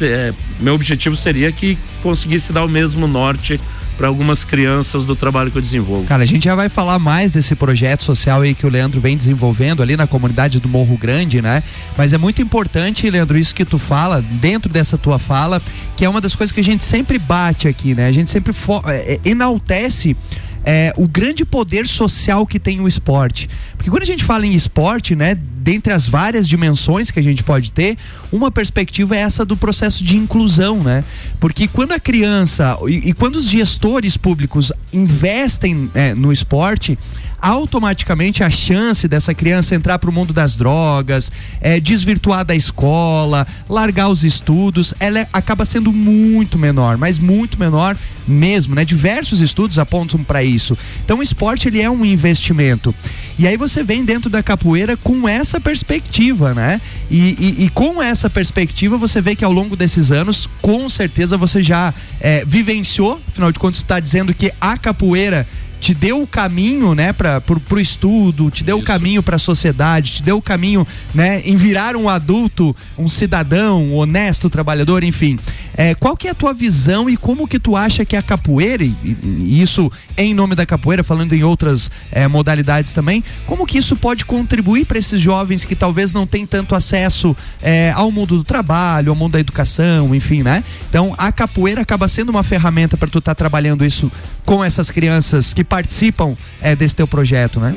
é, 0.01 0.33
meu 0.61 0.75
objetivo 0.75 1.17
seria 1.17 1.51
que 1.51 1.77
conseguisse 2.03 2.53
dar 2.53 2.65
o 2.65 2.69
mesmo 2.69 3.07
norte 3.07 3.61
para 3.97 4.09
algumas 4.09 4.45
crianças 4.45 5.05
do 5.05 5.15
trabalho 5.15 5.51
que 5.51 5.59
eu 5.59 5.63
desenvolvo. 5.63 6.05
Cara, 6.05 6.23
a 6.23 6.27
gente 6.27 6.45
já 6.45 6.55
vai 6.55 6.69
falar 6.69 6.99
mais 6.99 7.31
desse 7.31 7.55
projeto 7.55 8.03
social 8.03 8.41
aí 8.41 8.55
que 8.55 8.67
o 8.67 8.69
Leandro 8.69 9.01
vem 9.01 9.17
desenvolvendo 9.17 9.83
ali 9.83 9.97
na 9.97 10.07
comunidade 10.07 10.61
do 10.61 10.69
Morro 10.69 10.97
Grande, 10.97 11.41
né? 11.43 11.63
Mas 11.97 12.13
é 12.13 12.19
muito 12.19 12.43
importante, 12.43 13.09
Leandro, 13.09 13.39
isso 13.39 13.55
que 13.55 13.65
tu 13.65 13.79
fala, 13.79 14.23
dentro 14.23 14.73
dessa 14.73 14.97
tua 14.97 15.19
fala, 15.19 15.61
que 15.97 16.05
é 16.05 16.09
uma 16.09 16.21
das 16.21 16.35
coisas 16.35 16.53
que 16.53 16.61
a 16.61 16.65
gente 16.65 16.85
sempre 16.85 17.19
bate 17.19 17.69
aqui, 17.69 17.95
né? 17.95 18.07
A 18.07 18.13
gente 18.13 18.31
sempre 18.31 18.55
é, 18.87 19.15
é, 19.15 19.21
enaltece 19.25 20.17
é, 20.65 20.93
o 20.97 21.09
grande 21.09 21.45
poder 21.45 21.87
social 21.87 22.47
que 22.47 22.59
tem 22.59 22.81
o 22.81 22.89
esporte. 22.89 23.49
Porque 23.77 23.91
quando 23.91 24.03
a 24.03 24.07
gente 24.07 24.25
fala 24.25 24.47
em 24.47 24.55
esporte, 24.55 25.17
né, 25.17 25.35
dentre 25.35 25.93
as 25.93 26.07
várias 26.07 26.49
dimensões 26.49 27.11
que 27.11 27.19
a 27.19 27.23
gente 27.23 27.43
pode 27.43 27.73
ter, 27.73 27.97
uma 28.33 28.51
perspectiva 28.51 29.17
é 29.17 29.21
essa 29.21 29.45
do 29.45 29.57
processo 29.57 30.05
de 30.05 30.17
inclusão, 30.17 30.83
né? 30.83 31.05
Porque 31.41 31.69
quando 31.69 31.93
a 31.93 32.01
criança 32.01 32.79
e, 32.87 33.11
e 33.11 33.13
quando 33.13 33.37
os 33.37 33.47
gestores 33.47 34.17
públicos 34.17 34.73
investem 34.93 35.91
é, 35.95 36.15
no 36.15 36.33
esporte, 36.33 36.99
automaticamente 37.43 38.45
a 38.45 38.51
chance 38.51 39.09
dessa 39.09 39.35
criança 39.35 39.75
entrar 39.75 39.99
para 39.99 40.09
o 40.09 40.13
mundo 40.13 40.33
das 40.33 40.57
drogas, 40.57 41.33
é, 41.61 41.81
desvirtuar 41.81 42.45
da 42.45 42.55
escola, 42.55 43.45
largar 43.69 44.09
os 44.09 44.23
estudos, 44.23 44.95
ela 45.01 45.19
é, 45.19 45.29
acaba 45.33 45.65
sendo 45.65 45.93
muito 45.93 46.57
menor, 46.57 46.97
mas 46.97 47.19
muito 47.19 47.59
menor 47.59 47.99
mesmo, 48.29 48.77
né? 48.77 48.85
Diversos 48.85 49.41
estudos 49.41 49.77
apontam 49.77 50.23
para 50.23 50.45
isso. 50.45 50.79
Então 51.05 51.19
o 51.19 51.23
esporte 51.23 51.67
ele 51.67 51.81
é 51.81 51.91
um 51.91 52.05
investimento. 52.05 52.95
E 53.37 53.49
aí 53.49 53.57
você 53.57 53.83
vem 53.83 54.05
dentro 54.05 54.31
da 54.31 54.41
capoeira 54.41 54.97
com 54.97 55.29
essa 55.29 55.59
perspectiva, 55.59 56.55
né? 56.55 56.81
E, 57.11 57.37
e, 57.59 57.65
e 57.65 57.69
com 57.71 58.01
essa 58.01 58.31
perspectiva 58.31 58.97
você 58.97 59.21
vê 59.21 59.35
que 59.35 59.45
ao 59.45 59.53
longo 59.53 59.75
desses 59.75 60.13
anos, 60.13 60.49
com 60.61 60.89
certeza 60.89 61.37
você 61.37 61.61
já 61.61 61.93
é, 62.21 62.45
vivenciou, 62.47 63.21
afinal 63.27 63.51
de 63.51 63.59
contas, 63.59 63.81
está 63.81 63.99
dizendo 63.99 64.33
que 64.33 64.53
a 64.61 64.79
capoeira 64.79 65.47
te 65.83 65.93
deu 65.93 66.23
o 66.23 66.27
caminho, 66.29 66.95
né, 66.95 67.13
para 67.13 67.41
pro, 67.41 67.59
pro 67.59 67.81
estudo, 67.81 68.53
te 68.53 68.63
deu 68.63 68.77
Isso. 68.77 68.85
o 68.85 68.87
caminho 68.87 69.21
para 69.21 69.35
a 69.35 69.39
sociedade, 69.39 70.13
te 70.13 70.23
deu 70.23 70.37
o 70.37 70.43
caminho, 70.43 70.87
né, 71.13 71.43
em 71.45 71.57
virar 71.57 71.97
um 71.97 72.09
adulto, 72.09 72.75
um 72.97 73.09
cidadão, 73.09 73.83
um 73.83 73.97
honesto, 73.97 74.49
trabalhador, 74.49 75.03
enfim. 75.03 75.37
É, 75.77 75.93
qual 75.97 76.17
que 76.17 76.29
é 76.29 76.31
a 76.31 76.35
tua 76.35 76.55
visão 76.55 77.11
e 77.11 77.17
como 77.17 77.49
que 77.49 77.59
tu 77.59 77.75
acha 77.75 78.05
que 78.05 78.15
a 78.15 78.23
capoeira, 78.23 78.85
e, 78.85 78.95
e 79.03 79.61
isso 79.61 79.91
em 80.17 80.33
nome 80.33 80.55
da 80.55 80.65
capoeira, 80.65 81.03
falando 81.03 81.33
em 81.33 81.43
outras 81.43 81.91
é, 82.13 82.29
modalidades 82.29 82.93
também, 82.93 83.25
como 83.45 83.67
que 83.67 83.77
isso 83.77 83.97
pode 83.97 84.25
contribuir 84.25 84.85
para 84.85 84.99
esses 84.99 85.21
jovens 85.21 85.65
que 85.65 85.75
talvez 85.75 86.13
não 86.13 86.29
têm 86.29 86.47
tanto 86.47 86.77
acesso 86.77 87.37
é, 87.61 87.91
ao 87.97 88.13
mundo 88.13 88.37
do 88.37 88.45
trabalho, 88.45 89.11
ao 89.11 89.17
mundo 89.17 89.33
da 89.33 89.41
educação, 89.41 90.15
enfim, 90.15 90.45
né? 90.45 90.63
Então 90.89 91.13
a 91.19 91.33
capoeira 91.33 91.81
acaba 91.81 92.07
sendo 92.07 92.29
uma 92.29 92.45
ferramenta 92.45 92.97
para 92.97 93.09
tu 93.09 93.19
estar 93.19 93.33
tá 93.33 93.35
trabalhando 93.35 93.85
isso 93.85 94.13
com 94.45 94.63
essas 94.63 94.91
crianças 94.91 95.53
que 95.53 95.65
participam 95.73 96.37
é, 96.61 96.77
desse 96.77 96.95
teu 96.95 97.07
projeto, 97.07 97.59
né? 97.59 97.75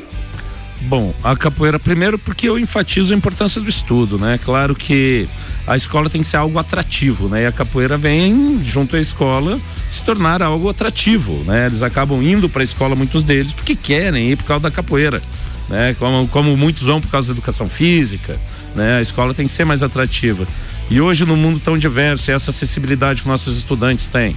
Bom, 0.82 1.14
a 1.24 1.34
capoeira, 1.34 1.78
primeiro 1.78 2.18
porque 2.18 2.46
eu 2.46 2.58
enfatizo 2.58 3.14
a 3.14 3.16
importância 3.16 3.58
do 3.58 3.70
estudo, 3.70 4.18
né? 4.18 4.38
Claro 4.44 4.74
que 4.74 5.26
a 5.66 5.78
escola 5.78 6.10
tem 6.10 6.20
que 6.20 6.26
ser 6.26 6.36
algo 6.36 6.58
atrativo, 6.58 7.26
né? 7.26 7.44
E 7.44 7.46
a 7.46 7.52
capoeira 7.52 7.96
vem, 7.96 8.60
junto 8.62 8.96
à 8.96 9.00
escola, 9.00 9.58
se 9.90 10.04
tornar 10.04 10.42
algo 10.42 10.68
atrativo, 10.68 11.42
né? 11.46 11.64
Eles 11.64 11.82
acabam 11.82 12.22
indo 12.22 12.50
para 12.50 12.60
a 12.60 12.64
escola, 12.64 12.94
muitos 12.94 13.24
deles, 13.24 13.54
porque 13.54 13.74
querem 13.74 14.30
ir 14.30 14.36
por 14.36 14.44
causa 14.44 14.64
da 14.64 14.70
capoeira, 14.70 15.22
né? 15.66 15.96
Como, 15.98 16.28
como 16.28 16.54
muitos 16.54 16.82
vão 16.82 17.00
por 17.00 17.10
causa 17.10 17.28
da 17.28 17.32
educação 17.32 17.66
física, 17.66 18.38
né? 18.74 18.98
A 18.98 19.00
escola 19.00 19.32
tem 19.32 19.46
que 19.46 19.52
ser 19.52 19.64
mais 19.64 19.82
atrativa. 19.82 20.46
E 20.90 21.00
hoje, 21.00 21.24
no 21.24 21.34
mundo 21.34 21.60
tão 21.60 21.78
diverso, 21.78 22.30
essa 22.30 22.50
acessibilidade 22.50 23.22
que 23.22 23.28
nossos 23.28 23.56
estudantes 23.56 24.06
têm 24.08 24.36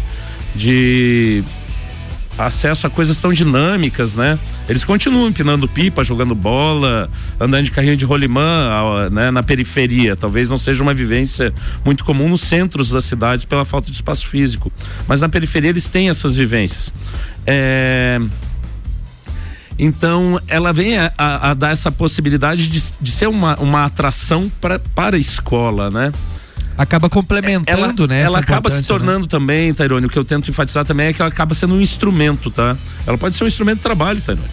de 0.55 1.43
acesso 2.39 2.87
a 2.87 2.89
coisas 2.89 3.19
tão 3.19 3.33
dinâmicas, 3.33 4.15
né? 4.15 4.39
Eles 4.67 4.85
continuam 4.85 5.27
empinando 5.27 5.67
pipa, 5.67 6.03
jogando 6.03 6.33
bola, 6.33 7.09
andando 7.39 7.65
de 7.65 7.71
carrinho 7.71 7.97
de 7.97 8.05
rolimã, 8.05 9.09
né? 9.11 9.29
Na 9.29 9.43
periferia. 9.43 10.15
Talvez 10.15 10.49
não 10.49 10.57
seja 10.57 10.81
uma 10.81 10.93
vivência 10.93 11.53
muito 11.83 12.05
comum 12.05 12.29
nos 12.29 12.41
centros 12.41 12.89
das 12.89 13.03
cidades 13.03 13.43
pela 13.43 13.65
falta 13.65 13.87
de 13.87 13.93
espaço 13.93 14.27
físico. 14.27 14.71
Mas 15.07 15.19
na 15.19 15.27
periferia 15.27 15.69
eles 15.69 15.87
têm 15.87 16.09
essas 16.09 16.35
vivências. 16.35 16.91
É... 17.45 18.19
Então, 19.77 20.41
ela 20.47 20.73
vem 20.73 20.97
a, 20.97 21.11
a, 21.17 21.51
a, 21.51 21.53
dar 21.53 21.71
essa 21.71 21.89
possibilidade 21.89 22.69
de, 22.69 22.83
de 22.99 23.11
ser 23.11 23.27
uma, 23.27 23.55
uma 23.59 23.85
atração 23.85 24.51
pra, 24.59 24.77
para 24.77 25.15
a 25.15 25.19
escola, 25.19 25.89
né? 25.89 26.11
Acaba 26.79 27.09
complementando, 27.09 28.03
ela, 28.03 28.07
né? 28.07 28.21
Ela 28.21 28.39
acaba 28.39 28.69
se 28.69 28.77
né? 28.77 28.83
tornando 28.83 29.23
né? 29.23 29.27
também, 29.27 29.73
Tairone, 29.73 30.05
o 30.05 30.09
que 30.09 30.17
eu 30.17 30.23
tento 30.23 30.49
enfatizar 30.49 30.85
também 30.85 31.07
é 31.07 31.13
que 31.13 31.21
ela 31.21 31.29
acaba 31.29 31.53
sendo 31.53 31.75
um 31.75 31.81
instrumento, 31.81 32.49
tá? 32.49 32.77
Ela 33.05 33.17
pode 33.17 33.35
ser 33.35 33.43
um 33.43 33.47
instrumento 33.47 33.77
de 33.77 33.83
trabalho, 33.83 34.21
Tairone. 34.21 34.47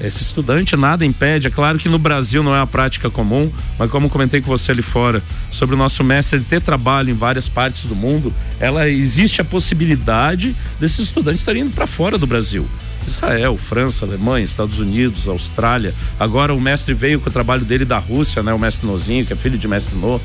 Esse 0.00 0.22
estudante 0.22 0.76
nada 0.76 1.04
impede, 1.04 1.46
é 1.46 1.50
claro 1.50 1.78
que 1.78 1.88
no 1.88 1.98
Brasil 1.98 2.42
não 2.42 2.54
é 2.54 2.58
uma 2.58 2.66
prática 2.66 3.08
comum, 3.08 3.52
mas 3.78 3.90
como 3.90 4.08
comentei 4.08 4.40
com 4.40 4.46
você 4.46 4.72
ali 4.72 4.82
fora, 4.82 5.22
sobre 5.50 5.74
o 5.74 5.78
nosso 5.78 6.02
mestre 6.04 6.40
ter 6.40 6.60
trabalho 6.60 7.10
em 7.10 7.14
várias 7.14 7.48
partes 7.48 7.84
do 7.84 7.96
mundo, 7.96 8.32
ela 8.58 8.88
existe 8.88 9.40
a 9.40 9.44
possibilidade 9.44 10.56
desses 10.78 11.00
estudantes 11.00 11.40
estarem 11.40 11.62
indo 11.62 11.72
para 11.72 11.86
fora 11.86 12.18
do 12.18 12.26
Brasil. 12.26 12.68
Israel, 13.06 13.56
França, 13.56 14.04
Alemanha, 14.04 14.44
Estados 14.44 14.78
Unidos, 14.78 15.26
Austrália. 15.26 15.94
Agora 16.20 16.54
o 16.54 16.60
mestre 16.60 16.94
veio 16.94 17.20
com 17.20 17.30
o 17.30 17.32
trabalho 17.32 17.64
dele 17.64 17.84
da 17.84 17.98
Rússia, 17.98 18.42
né? 18.42 18.52
O 18.52 18.58
mestre 18.58 18.86
Nozinho, 18.86 19.24
que 19.24 19.32
é 19.32 19.36
filho 19.36 19.56
de 19.56 19.66
mestre 19.66 19.96
No, 19.96 20.20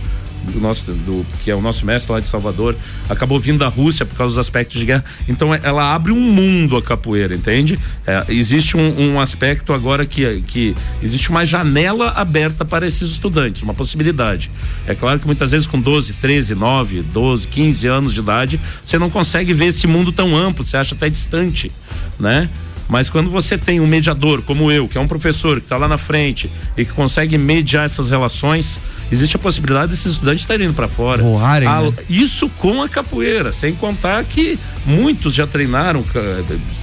do 0.51 0.59
nosso, 0.59 0.91
do, 0.91 1.25
que 1.43 1.49
é 1.49 1.55
o 1.55 1.61
nosso 1.61 1.85
mestre 1.85 2.11
lá 2.11 2.19
de 2.19 2.27
Salvador, 2.27 2.75
acabou 3.09 3.39
vindo 3.39 3.59
da 3.59 3.67
Rússia 3.67 4.05
por 4.05 4.15
causa 4.15 4.33
dos 4.33 4.39
aspectos 4.39 4.79
de 4.79 4.85
guerra. 4.85 5.03
Então 5.27 5.53
ela 5.53 5.93
abre 5.93 6.11
um 6.11 6.19
mundo 6.19 6.75
a 6.75 6.81
capoeira, 6.81 7.35
entende? 7.35 7.79
É, 8.05 8.25
existe 8.29 8.75
um, 8.75 9.13
um, 9.13 9.19
aspecto 9.19 9.73
agora 9.73 10.05
que, 10.05 10.41
que 10.41 10.75
existe 11.01 11.29
uma 11.29 11.45
janela 11.45 12.09
aberta 12.09 12.65
para 12.65 12.85
esses 12.85 13.11
estudantes, 13.11 13.61
uma 13.61 13.73
possibilidade. 13.73 14.51
É 14.85 14.93
claro 14.93 15.19
que 15.19 15.25
muitas 15.25 15.51
vezes 15.51 15.67
com 15.67 15.79
12, 15.79 16.13
13, 16.13 16.55
9, 16.55 17.01
12, 17.01 17.47
15 17.47 17.87
anos 17.87 18.13
de 18.13 18.19
idade, 18.19 18.59
você 18.83 18.97
não 18.97 19.09
consegue 19.09 19.53
ver 19.53 19.65
esse 19.65 19.87
mundo 19.87 20.11
tão 20.11 20.35
amplo, 20.35 20.65
você 20.65 20.77
acha 20.77 20.95
até 20.95 21.09
distante, 21.09 21.71
né? 22.19 22.49
Mas 22.87 23.09
quando 23.09 23.29
você 23.29 23.57
tem 23.57 23.79
um 23.79 23.87
mediador 23.87 24.41
como 24.41 24.71
eu, 24.71 24.87
que 24.87 24.97
é 24.97 25.01
um 25.01 25.07
professor 25.07 25.57
que 25.59 25.65
está 25.65 25.77
lá 25.77 25.87
na 25.87 25.97
frente 25.97 26.49
e 26.77 26.85
que 26.85 26.91
consegue 26.91 27.37
mediar 27.37 27.85
essas 27.85 28.09
relações, 28.09 28.79
existe 29.11 29.35
a 29.35 29.39
possibilidade 29.39 29.91
desses 29.91 30.13
estudantes 30.13 30.41
estarem 30.41 30.67
indo 30.67 30.73
para 30.73 30.87
fora. 30.87 31.21
Voarem, 31.21 31.67
a, 31.67 31.81
né? 31.81 31.93
Isso 32.09 32.49
com 32.49 32.81
a 32.81 32.89
capoeira, 32.89 33.51
sem 33.51 33.73
contar 33.73 34.23
que 34.23 34.59
muitos 34.85 35.33
já 35.33 35.47
treinaram 35.47 36.03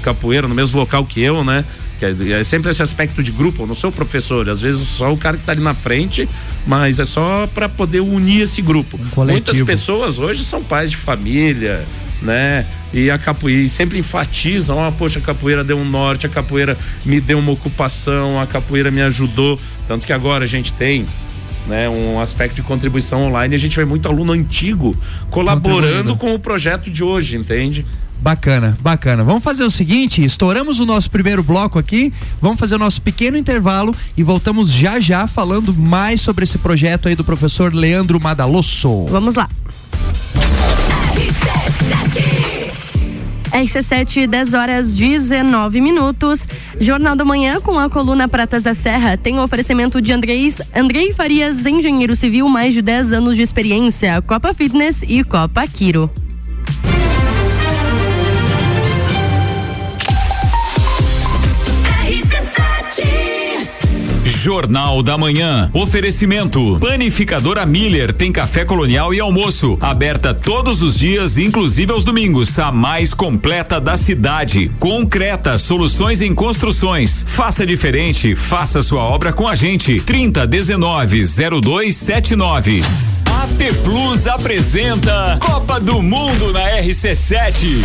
capoeira 0.03 0.47
no 0.47 0.55
mesmo 0.55 0.79
local 0.79 1.05
que 1.05 1.21
eu, 1.21 1.45
né? 1.45 1.65
É, 2.03 2.41
é 2.41 2.45
sempre 2.45 2.71
esse 2.71 2.83
aspecto 2.83 3.23
de 3.23 3.31
grupo. 3.31 3.63
Eu 3.63 3.67
não 3.67 3.75
sou 3.75 3.93
professor, 3.93 4.49
às 4.49 4.61
vezes 4.61 4.87
só 4.89 5.13
o 5.13 5.17
cara 5.17 5.37
que 5.37 5.43
está 5.43 5.53
ali 5.53 5.63
na 5.63 5.75
frente, 5.75 6.29
mas 6.67 6.99
é 6.99 7.05
só 7.05 7.47
para 7.47 7.69
poder 7.69 8.01
unir 8.01 8.43
esse 8.43 8.63
grupo. 8.63 8.99
Um 9.17 9.25
Muitas 9.27 9.61
pessoas 9.63 10.19
hoje 10.19 10.45
são 10.45 10.63
pais 10.63 10.91
de 10.91 10.97
família, 10.97 11.85
né? 12.23 12.67
E 12.93 13.11
a 13.11 13.19
capoeira 13.19 13.69
sempre 13.69 13.99
enfatizam, 13.99 14.83
ah, 14.83 14.91
poxa, 14.91 15.19
a 15.19 15.23
capoeira 15.23 15.63
deu 15.63 15.79
um 15.79 15.85
norte, 15.85 16.27
a 16.27 16.29
capoeira 16.29 16.77
me 17.05 17.21
deu 17.21 17.39
uma 17.39 17.53
ocupação, 17.53 18.41
a 18.41 18.47
capoeira 18.47 18.91
me 18.91 19.03
ajudou. 19.03 19.59
Tanto 19.87 20.07
que 20.07 20.13
agora 20.13 20.45
a 20.45 20.49
gente 20.49 20.73
tem 20.73 21.07
né, 21.71 21.89
um 21.89 22.21
aspecto 22.21 22.57
de 22.57 22.63
contribuição 22.63 23.29
online, 23.29 23.55
a 23.55 23.59
gente 23.59 23.77
vê 23.77 23.85
muito 23.85 24.09
aluno 24.09 24.33
antigo 24.33 24.95
colaborando 25.31 26.17
com 26.17 26.35
o 26.35 26.39
projeto 26.39 26.91
de 26.91 27.03
hoje, 27.03 27.37
entende? 27.37 27.87
Bacana, 28.21 28.77
bacana. 28.83 29.25
Vamos 29.25 29.43
fazer 29.43 29.65
o 29.65 29.71
seguinte: 29.71 30.23
estouramos 30.23 30.79
o 30.79 30.85
nosso 30.85 31.11
primeiro 31.11 31.43
bloco 31.43 31.79
aqui, 31.79 32.13
vamos 32.41 32.61
fazer 32.61 32.75
o 32.75 32.79
nosso 32.79 33.01
pequeno 33.01 33.39
intervalo 33.39 33.95
e 34.17 34.23
voltamos 34.23 34.71
já 34.71 35.01
já 35.01 35.27
falando 35.27 35.73
mais 35.73 36.21
sobre 36.21 36.45
esse 36.45 36.59
projeto 36.59 37.09
aí 37.09 37.15
do 37.15 37.25
professor 37.25 37.73
Leandro 37.73 38.21
Madalosso. 38.21 39.07
Vamos 39.07 39.37
lá. 39.37 39.49
RC7, 43.51 44.27
10 44.27 44.55
horas 44.55 44.97
19 44.97 45.81
minutos. 45.81 46.47
Jornal 46.81 47.15
da 47.15 47.25
Manhã 47.25 47.61
com 47.61 47.79
a 47.79 47.91
coluna 47.91 48.29
Pratas 48.29 48.63
da 48.63 48.75
Serra 48.75 49.17
tem 49.17 49.39
o 49.39 49.43
oferecimento 49.43 50.01
de 50.01 50.13
Andrei, 50.13 50.53
Andrei 50.75 51.13
Farias, 51.13 51.67
engenheiro 51.67 52.15
civil, 52.17 52.49
mais 52.49 52.75
de 52.75 52.83
10 52.83 53.13
anos 53.13 53.37
de 53.37 53.43
experiência, 53.43 54.23
Copa 54.23 54.55
Fitness 54.55 55.03
e 55.03 55.23
Copa 55.25 55.67
Quiro. 55.67 56.11
Jornal 64.41 65.03
da 65.03 65.19
Manhã. 65.19 65.71
Oferecimento. 65.75 66.79
Panificadora 66.81 67.67
Miller 67.67 68.11
tem 68.11 68.33
café 68.33 68.65
colonial 68.65 69.13
e 69.13 69.21
almoço. 69.21 69.77
Aberta 69.83 70.33
todos 70.33 70.81
os 70.81 70.99
dias, 70.99 71.37
inclusive 71.37 71.93
aos 71.93 72.07
domingos. 72.07 72.59
A 72.59 72.73
mais 72.73 73.13
completa 73.13 73.79
da 73.79 73.99
cidade. 73.99 74.71
Concreta, 74.81 75.59
soluções 75.59 76.23
em 76.23 76.35
construções. 76.35 77.23
Faça 77.29 77.67
diferente, 77.67 78.35
faça 78.35 78.81
sua 78.81 79.03
obra 79.03 79.31
com 79.31 79.47
a 79.47 79.55
gente. 79.55 80.01
30 80.01 80.47
19 80.47 81.21
0279. 81.61 82.83
AT 83.27 83.75
Plus 83.85 84.27
apresenta 84.27 85.37
Copa 85.39 85.79
do 85.79 86.03
Mundo 86.03 86.51
na 86.51 86.79
RC7 86.81 87.85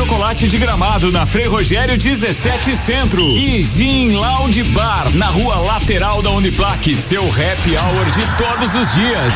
Chocolate 0.01 0.47
de 0.47 0.57
Gramado 0.57 1.11
na 1.11 1.27
Frei 1.27 1.45
Rogério 1.45 1.95
17 1.95 2.75
Centro 2.75 3.21
e 3.37 3.63
Gin 3.63 4.13
Lounge 4.13 4.63
Bar 4.63 5.11
na 5.13 5.27
rua 5.27 5.57
lateral 5.57 6.23
da 6.23 6.31
Uniplaque, 6.31 6.95
seu 6.95 7.29
happy 7.29 7.77
hour 7.77 8.05
de 8.09 8.25
todos 8.35 8.73
os 8.73 8.95
dias. 8.95 9.35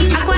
e 0.00 0.37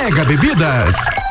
Bebidas. 0.09 1.30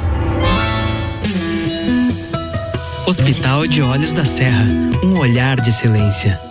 Hospital 3.11 3.67
de 3.67 3.81
Olhos 3.81 4.13
da 4.13 4.23
Serra, 4.23 4.63
um 5.03 5.19
olhar 5.19 5.59
de 5.59 5.69
excelência. 5.69 6.50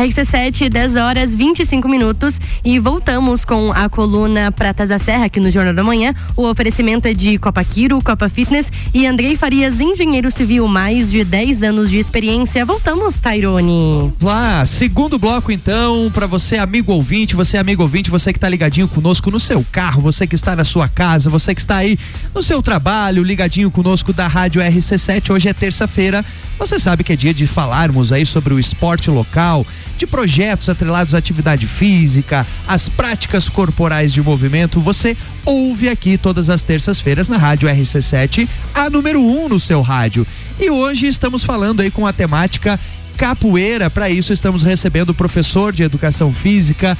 RC7, 0.00 0.70
10 0.70 0.96
horas 0.96 1.34
25 1.34 1.86
minutos 1.86 2.40
e 2.64 2.78
voltamos 2.78 3.44
com 3.44 3.70
a 3.70 3.86
coluna 3.86 4.50
Pratas 4.50 4.88
da 4.88 4.98
Serra 4.98 5.26
aqui 5.26 5.38
no 5.38 5.50
Jornal 5.50 5.74
da 5.74 5.84
Manhã. 5.84 6.14
O 6.34 6.48
oferecimento 6.48 7.06
é 7.06 7.12
de 7.12 7.36
Copa 7.36 7.62
Quiro, 7.62 8.00
Copa 8.02 8.26
Fitness 8.26 8.72
e 8.94 9.06
Andrei 9.06 9.36
Farias, 9.36 9.78
engenheiro 9.78 10.30
civil, 10.30 10.66
mais 10.66 11.10
de 11.10 11.22
10 11.22 11.62
anos 11.64 11.90
de 11.90 11.98
experiência. 11.98 12.64
Voltamos, 12.64 13.20
Tairone. 13.20 14.10
Lá, 14.22 14.64
segundo 14.64 15.18
bloco 15.18 15.52
então, 15.52 16.10
para 16.14 16.26
você 16.26 16.56
amigo 16.56 16.94
ouvinte, 16.94 17.36
você 17.36 17.58
amigo 17.58 17.82
ouvinte, 17.82 18.10
você 18.10 18.32
que 18.32 18.38
tá 18.38 18.48
ligadinho 18.48 18.88
conosco 18.88 19.30
no 19.30 19.38
seu 19.38 19.62
carro, 19.70 20.00
você 20.00 20.26
que 20.26 20.34
está 20.34 20.56
na 20.56 20.64
sua 20.64 20.88
casa, 20.88 21.28
você 21.28 21.54
que 21.54 21.60
está 21.60 21.76
aí 21.76 21.98
no 22.34 22.42
seu 22.42 22.62
trabalho, 22.62 23.22
ligadinho 23.22 23.70
conosco 23.70 24.14
da 24.14 24.26
Rádio 24.26 24.62
RC7. 24.62 25.28
Hoje 25.28 25.48
é 25.48 25.52
terça-feira. 25.52 26.24
Você 26.58 26.78
sabe 26.78 27.02
que 27.02 27.14
é 27.14 27.16
dia 27.16 27.32
de 27.32 27.46
falarmos 27.46 28.12
aí 28.12 28.26
sobre 28.26 28.52
o 28.52 28.60
esporte 28.60 29.10
local, 29.10 29.66
de 29.96 30.06
projetos 30.06 30.68
atrelados 30.68 31.14
à 31.14 31.18
atividade 31.18 31.66
física, 31.66 32.46
as 32.66 32.88
práticas 32.88 33.48
corporais 33.48 34.12
de 34.12 34.22
movimento. 34.22 34.80
Você 34.80 35.16
ouve 35.44 35.88
aqui 35.88 36.16
todas 36.16 36.48
as 36.48 36.62
terças-feiras 36.62 37.28
na 37.28 37.36
Rádio 37.36 37.68
RC7, 37.68 38.48
a 38.74 38.88
número 38.88 39.20
1 39.20 39.44
um 39.44 39.48
no 39.48 39.60
seu 39.60 39.82
rádio. 39.82 40.26
E 40.58 40.70
hoje 40.70 41.06
estamos 41.06 41.44
falando 41.44 41.80
aí 41.80 41.90
com 41.90 42.06
a 42.06 42.12
temática 42.12 42.78
capoeira. 43.16 43.90
Para 43.90 44.08
isso, 44.08 44.32
estamos 44.32 44.62
recebendo 44.62 45.10
o 45.10 45.14
professor 45.14 45.72
de 45.72 45.82
educação 45.82 46.32
física. 46.32 46.96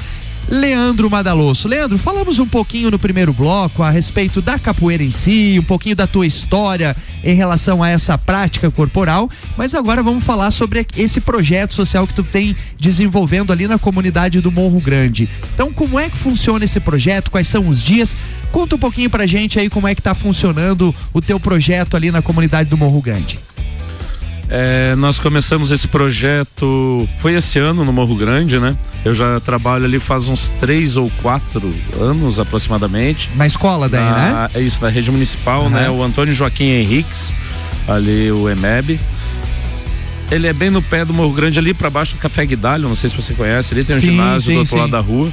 Leandro 0.50 1.08
Madalosso. 1.08 1.68
Leandro, 1.68 1.96
falamos 1.96 2.40
um 2.40 2.46
pouquinho 2.46 2.90
no 2.90 2.98
primeiro 2.98 3.32
bloco 3.32 3.84
a 3.84 3.90
respeito 3.90 4.42
da 4.42 4.58
capoeira 4.58 5.00
em 5.00 5.10
si, 5.10 5.56
um 5.60 5.62
pouquinho 5.62 5.94
da 5.94 6.08
tua 6.08 6.26
história 6.26 6.96
em 7.22 7.34
relação 7.34 7.84
a 7.84 7.88
essa 7.88 8.18
prática 8.18 8.68
corporal, 8.68 9.30
mas 9.56 9.76
agora 9.76 10.02
vamos 10.02 10.24
falar 10.24 10.50
sobre 10.50 10.84
esse 10.96 11.20
projeto 11.20 11.72
social 11.72 12.04
que 12.04 12.14
tu 12.14 12.24
vem 12.24 12.56
desenvolvendo 12.76 13.52
ali 13.52 13.68
na 13.68 13.78
comunidade 13.78 14.40
do 14.40 14.50
Morro 14.50 14.80
Grande. 14.80 15.28
Então, 15.54 15.72
como 15.72 16.00
é 16.00 16.10
que 16.10 16.18
funciona 16.18 16.64
esse 16.64 16.80
projeto? 16.80 17.30
Quais 17.30 17.46
são 17.46 17.68
os 17.68 17.80
dias? 17.80 18.16
Conta 18.50 18.74
um 18.74 18.78
pouquinho 18.78 19.08
pra 19.08 19.28
gente 19.28 19.60
aí 19.60 19.70
como 19.70 19.86
é 19.86 19.94
que 19.94 20.02
tá 20.02 20.16
funcionando 20.16 20.92
o 21.12 21.22
teu 21.22 21.38
projeto 21.38 21.96
ali 21.96 22.10
na 22.10 22.22
comunidade 22.22 22.68
do 22.68 22.76
Morro 22.76 23.00
Grande. 23.00 23.38
É, 24.52 24.96
nós 24.96 25.16
começamos 25.16 25.70
esse 25.70 25.86
projeto, 25.86 27.08
foi 27.20 27.34
esse 27.34 27.56
ano 27.60 27.84
no 27.84 27.92
Morro 27.92 28.16
Grande, 28.16 28.58
né? 28.58 28.76
Eu 29.04 29.14
já 29.14 29.38
trabalho 29.38 29.84
ali 29.84 30.00
faz 30.00 30.28
uns 30.28 30.48
três 30.58 30.96
ou 30.96 31.08
quatro 31.22 31.72
anos 32.00 32.40
aproximadamente. 32.40 33.30
Na 33.36 33.46
escola 33.46 33.88
daí, 33.88 34.02
na, 34.02 34.12
né? 34.16 34.48
É 34.54 34.60
isso, 34.60 34.82
na 34.82 34.90
rede 34.90 35.08
municipal, 35.10 35.62
Uhum. 35.64 35.70
né? 35.70 35.88
O 35.88 36.02
Antônio 36.02 36.34
Joaquim 36.34 36.64
Henriques, 36.64 37.32
ali 37.86 38.32
o 38.32 38.48
EMEB. 38.50 38.98
Ele 40.32 40.48
é 40.48 40.52
bem 40.52 40.68
no 40.70 40.82
pé 40.82 41.04
do 41.04 41.14
Morro 41.14 41.32
Grande, 41.32 41.58
ali 41.60 41.72
para 41.72 41.88
baixo 41.88 42.16
do 42.16 42.18
Café 42.18 42.44
Guidalho, 42.44 42.88
não 42.88 42.94
sei 42.96 43.08
se 43.08 43.16
você 43.16 43.34
conhece, 43.34 43.72
ali 43.72 43.84
tem 43.84 43.96
um 43.96 44.00
Sim, 44.00 44.06
ginásio 44.10 44.40
sim, 44.42 44.52
do 44.54 44.58
outro 44.58 44.72
sim. 44.72 44.78
lado 44.80 44.90
da 44.90 45.00
rua. 45.00 45.30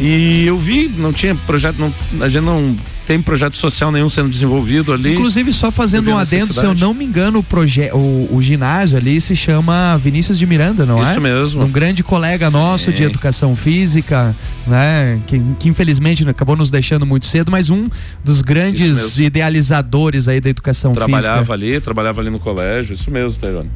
E 0.00 0.44
eu 0.46 0.56
vi, 0.58 0.90
não 0.96 1.12
tinha 1.12 1.34
projeto, 1.34 1.76
não, 1.78 1.94
a 2.24 2.28
gente 2.28 2.42
não 2.44 2.76
tem 3.10 3.20
projeto 3.20 3.56
social 3.56 3.90
nenhum 3.90 4.08
sendo 4.08 4.28
desenvolvido 4.28 4.92
ali. 4.92 5.14
Inclusive, 5.14 5.52
só 5.52 5.72
fazendo 5.72 6.12
um 6.12 6.16
adendo, 6.16 6.52
se 6.52 6.64
eu 6.64 6.76
não 6.76 6.94
me 6.94 7.04
engano, 7.04 7.40
o, 7.40 7.42
proje 7.42 7.90
o, 7.92 8.28
o 8.30 8.40
ginásio 8.40 8.96
ali 8.96 9.20
se 9.20 9.34
chama 9.34 9.96
Vinícius 9.96 10.38
de 10.38 10.46
Miranda, 10.46 10.86
não 10.86 10.98
Isso 10.98 11.08
é? 11.08 11.10
Isso 11.10 11.20
mesmo. 11.20 11.64
Um 11.64 11.68
grande 11.72 12.04
colega 12.04 12.46
Sim. 12.46 12.52
nosso 12.52 12.92
de 12.92 13.02
educação 13.02 13.56
física, 13.56 14.32
né? 14.64 15.20
Que, 15.26 15.42
que, 15.58 15.68
infelizmente 15.68 16.28
acabou 16.28 16.54
nos 16.54 16.70
deixando 16.70 17.04
muito 17.04 17.26
cedo, 17.26 17.50
mas 17.50 17.68
um 17.68 17.88
dos 18.24 18.42
grandes 18.42 19.18
idealizadores 19.18 20.28
aí 20.28 20.40
da 20.40 20.48
educação 20.48 20.92
trabalhava 20.92 21.16
física. 21.16 21.44
Trabalhava 21.44 21.52
ali, 21.52 21.80
trabalhava 21.80 22.20
ali 22.20 22.30
no 22.30 22.38
colégio, 22.38 22.94
isso 22.94 23.10
mesmo, 23.10 23.40
Tairone. 23.40 23.70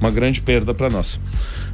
Uma 0.00 0.10
grande 0.10 0.40
perda 0.40 0.74
para 0.74 0.90
nós. 0.90 1.18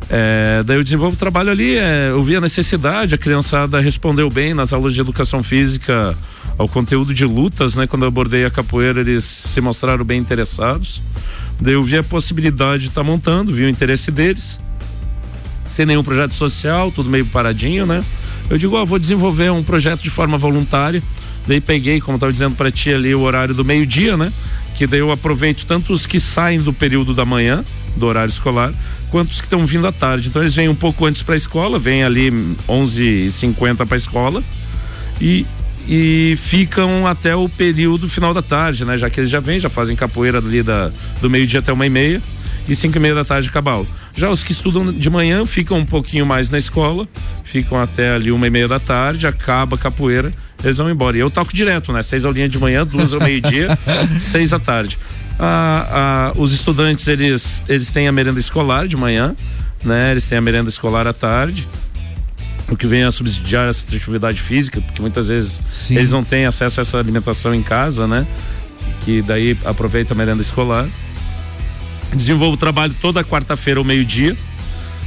É, 0.09 0.63
daí 0.65 0.77
eu 0.77 0.85
desenvolvo 0.85 1.15
o 1.15 1.19
trabalho 1.19 1.51
ali, 1.51 1.77
é, 1.77 2.11
eu 2.11 2.23
vi 2.23 2.37
a 2.37 2.41
necessidade, 2.41 3.15
a 3.15 3.19
criançada 3.19 3.81
respondeu 3.81 4.29
bem 4.29 4.53
nas 4.55 4.73
aulas 4.73 4.95
de 4.95 5.01
educação 5.01 5.43
física 5.43 6.17
ao 6.59 6.69
conteúdo 6.69 7.15
de 7.15 7.25
lutas, 7.25 7.75
né? 7.75 7.87
Quando 7.87 8.03
eu 8.03 8.09
abordei 8.09 8.45
a 8.45 8.51
capoeira, 8.51 9.01
eles 9.01 9.25
se 9.25 9.61
mostraram 9.61 10.05
bem 10.05 10.21
interessados. 10.21 11.03
Daí 11.61 11.75
eu 11.75 11.83
vi 11.83 11.97
a 11.97 12.03
possibilidade 12.03 12.83
de 12.83 12.89
estar 12.89 13.03
tá 13.03 13.07
montando, 13.07 13.53
vi 13.53 13.65
o 13.65 13.69
interesse 13.69 14.11
deles. 14.11 14.59
Sem 15.65 15.87
nenhum 15.87 16.03
projeto 16.03 16.35
social, 16.35 16.91
tudo 16.91 17.09
meio 17.09 17.25
paradinho, 17.27 17.87
né? 17.87 18.05
Eu 18.51 18.59
digo, 18.59 18.77
ó, 18.77 18.85
vou 18.85 18.99
desenvolver 18.99 19.51
um 19.51 19.63
projeto 19.63 20.03
de 20.03 20.11
forma 20.11 20.37
voluntária. 20.37 21.03
Daí 21.47 21.61
peguei, 21.61 22.01
como 22.01 22.17
estava 22.17 22.33
dizendo 22.33 22.55
para 22.55 22.71
ti 22.71 22.93
ali, 22.93 23.15
o 23.15 23.21
horário 23.21 23.55
do 23.55 23.65
meio-dia, 23.65 24.17
né? 24.17 24.33
Que 24.75 24.87
daí 24.87 25.01
eu 25.01 25.11
aproveito 25.11 25.65
tanto 25.65 25.93
os 25.93 26.07
que 26.07 26.21
saem 26.21 26.61
do 26.61 26.73
período 26.73 27.15
da 27.15 27.25
manhã, 27.25 27.65
do 27.97 28.07
horário 28.07 28.31
escolar, 28.31 28.73
quanto 29.11 29.31
os 29.31 29.41
que 29.41 29.47
estão 29.47 29.65
vindo 29.67 29.87
à 29.87 29.93
tarde. 29.93 30.29
Então 30.29 30.43
eles 30.43 30.55
vêm 30.55 30.69
um 30.69 30.75
pouco 30.75 31.05
antes 31.05 31.23
para 31.23 31.35
a 31.35 31.37
escola, 31.37 31.79
vêm 31.79 32.03
ali 32.05 32.31
11h50 32.69 33.87
para 33.87 33.95
a 33.95 33.97
escola 33.97 34.43
e 35.21 35.47
e 35.89 36.37
ficam 36.41 37.07
até 37.07 37.35
o 37.35 37.49
período 37.49 38.09
final 38.09 38.33
da 38.33 38.43
tarde, 38.43 38.85
né? 38.85 38.97
Já 38.97 39.11
que 39.11 39.21
eles 39.21 39.31
já 39.31 39.41
vêm, 39.41 39.59
já 39.59 39.69
fazem 39.69 39.97
capoeira 39.97 40.39
ali 40.39 40.63
da, 40.63 40.93
do 41.21 41.29
meio-dia 41.29 41.61
até 41.61 41.73
uma 41.73 41.87
e 41.87 41.91
meia 41.91 42.23
e 42.69 42.75
cinco 42.77 42.97
e 42.97 43.01
meia 43.01 43.15
da 43.15 43.25
tarde 43.25 43.51
cabal. 43.51 43.87
Já 44.15 44.31
os 44.31 44.45
que 44.45 44.53
estudam 44.53 44.93
de 44.93 45.11
manhã 45.11 45.45
ficam 45.45 45.79
um 45.79 45.85
pouquinho 45.85 46.25
mais 46.25 46.51
na 46.51 46.59
escola, 46.59 47.09
ficam 47.45 47.81
até 47.81 48.15
ali 48.15 48.31
uma 48.31 48.47
e 48.47 48.51
meia 48.51 48.69
da 48.69 48.79
tarde, 48.79 49.27
acaba 49.27 49.75
a 49.75 49.79
capoeira, 49.79 50.33
eles 50.63 50.77
vão 50.77 50.91
embora. 50.91 51.17
E 51.17 51.21
eu 51.21 51.31
toco 51.31 51.53
direto, 51.53 51.93
né? 51.93 52.03
Seis 52.03 52.25
aulinhas 52.25 52.51
de 52.51 52.59
manhã, 52.59 52.87
duas 52.87 53.13
ao 53.13 53.21
meio-dia, 53.21 53.77
seis 54.21 54.51
da 54.51 54.61
tarde. 54.61 54.99
Ah, 55.39 56.33
ah, 56.35 56.41
os 56.41 56.53
estudantes, 56.53 57.09
eles, 57.09 57.63
eles 57.69 57.91
têm 57.91 58.07
a 58.07 58.13
merenda 58.13 58.39
escolar 58.39 58.87
de 58.87 58.97
manhã, 58.97 59.35
né? 59.85 60.13
Eles 60.13 60.27
têm 60.27 60.39
a 60.39 60.41
merenda 60.41 60.69
escolar 60.69 61.07
à 61.07 61.13
tarde 61.13 61.69
o 62.73 62.77
que 62.77 62.87
vem 62.87 63.03
a 63.03 63.11
subsidiar 63.11 63.69
essa 63.69 63.87
atividade 63.87 64.41
física, 64.41 64.81
porque 64.81 65.01
muitas 65.03 65.29
vezes 65.29 65.61
Sim. 65.71 65.97
eles 65.97 66.11
não 66.11 66.25
têm 66.25 66.47
acesso 66.47 66.81
a 66.81 66.83
essa 66.83 66.99
alimentação 66.99 67.55
em 67.55 67.63
casa, 67.63 68.07
né? 68.07 68.27
Que 69.03 69.21
daí 69.21 69.59
aproveita 69.65 70.15
a 70.15 70.17
merenda 70.17 70.41
escolar. 70.41 70.89
Desenvolvo 72.15 72.55
o 72.55 72.57
trabalho 72.57 72.95
toda 73.01 73.23
quarta-feira 73.23 73.79
ao 73.79 73.85
meio-dia. 73.85 74.37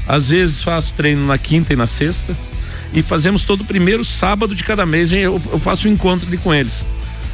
Às 0.08 0.30
vezes 0.30 0.62
faço 0.62 0.94
treino 0.94 1.26
na 1.26 1.38
quinta 1.38 1.74
e 1.74 1.76
na 1.76 1.88
sexta. 1.88 2.36
E 2.94 3.02
fazemos 3.02 3.46
todo 3.46 3.62
o 3.62 3.66
primeiro 3.66 4.04
sábado 4.04 4.54
de 4.54 4.64
cada 4.64 4.86
mês, 4.86 5.12
eu, 5.12 5.42
eu 5.52 5.60
faço 5.60 5.88
um 5.88 5.92
encontro 5.92 6.28
ali 6.28 6.38
com 6.38 6.54
eles, 6.54 6.86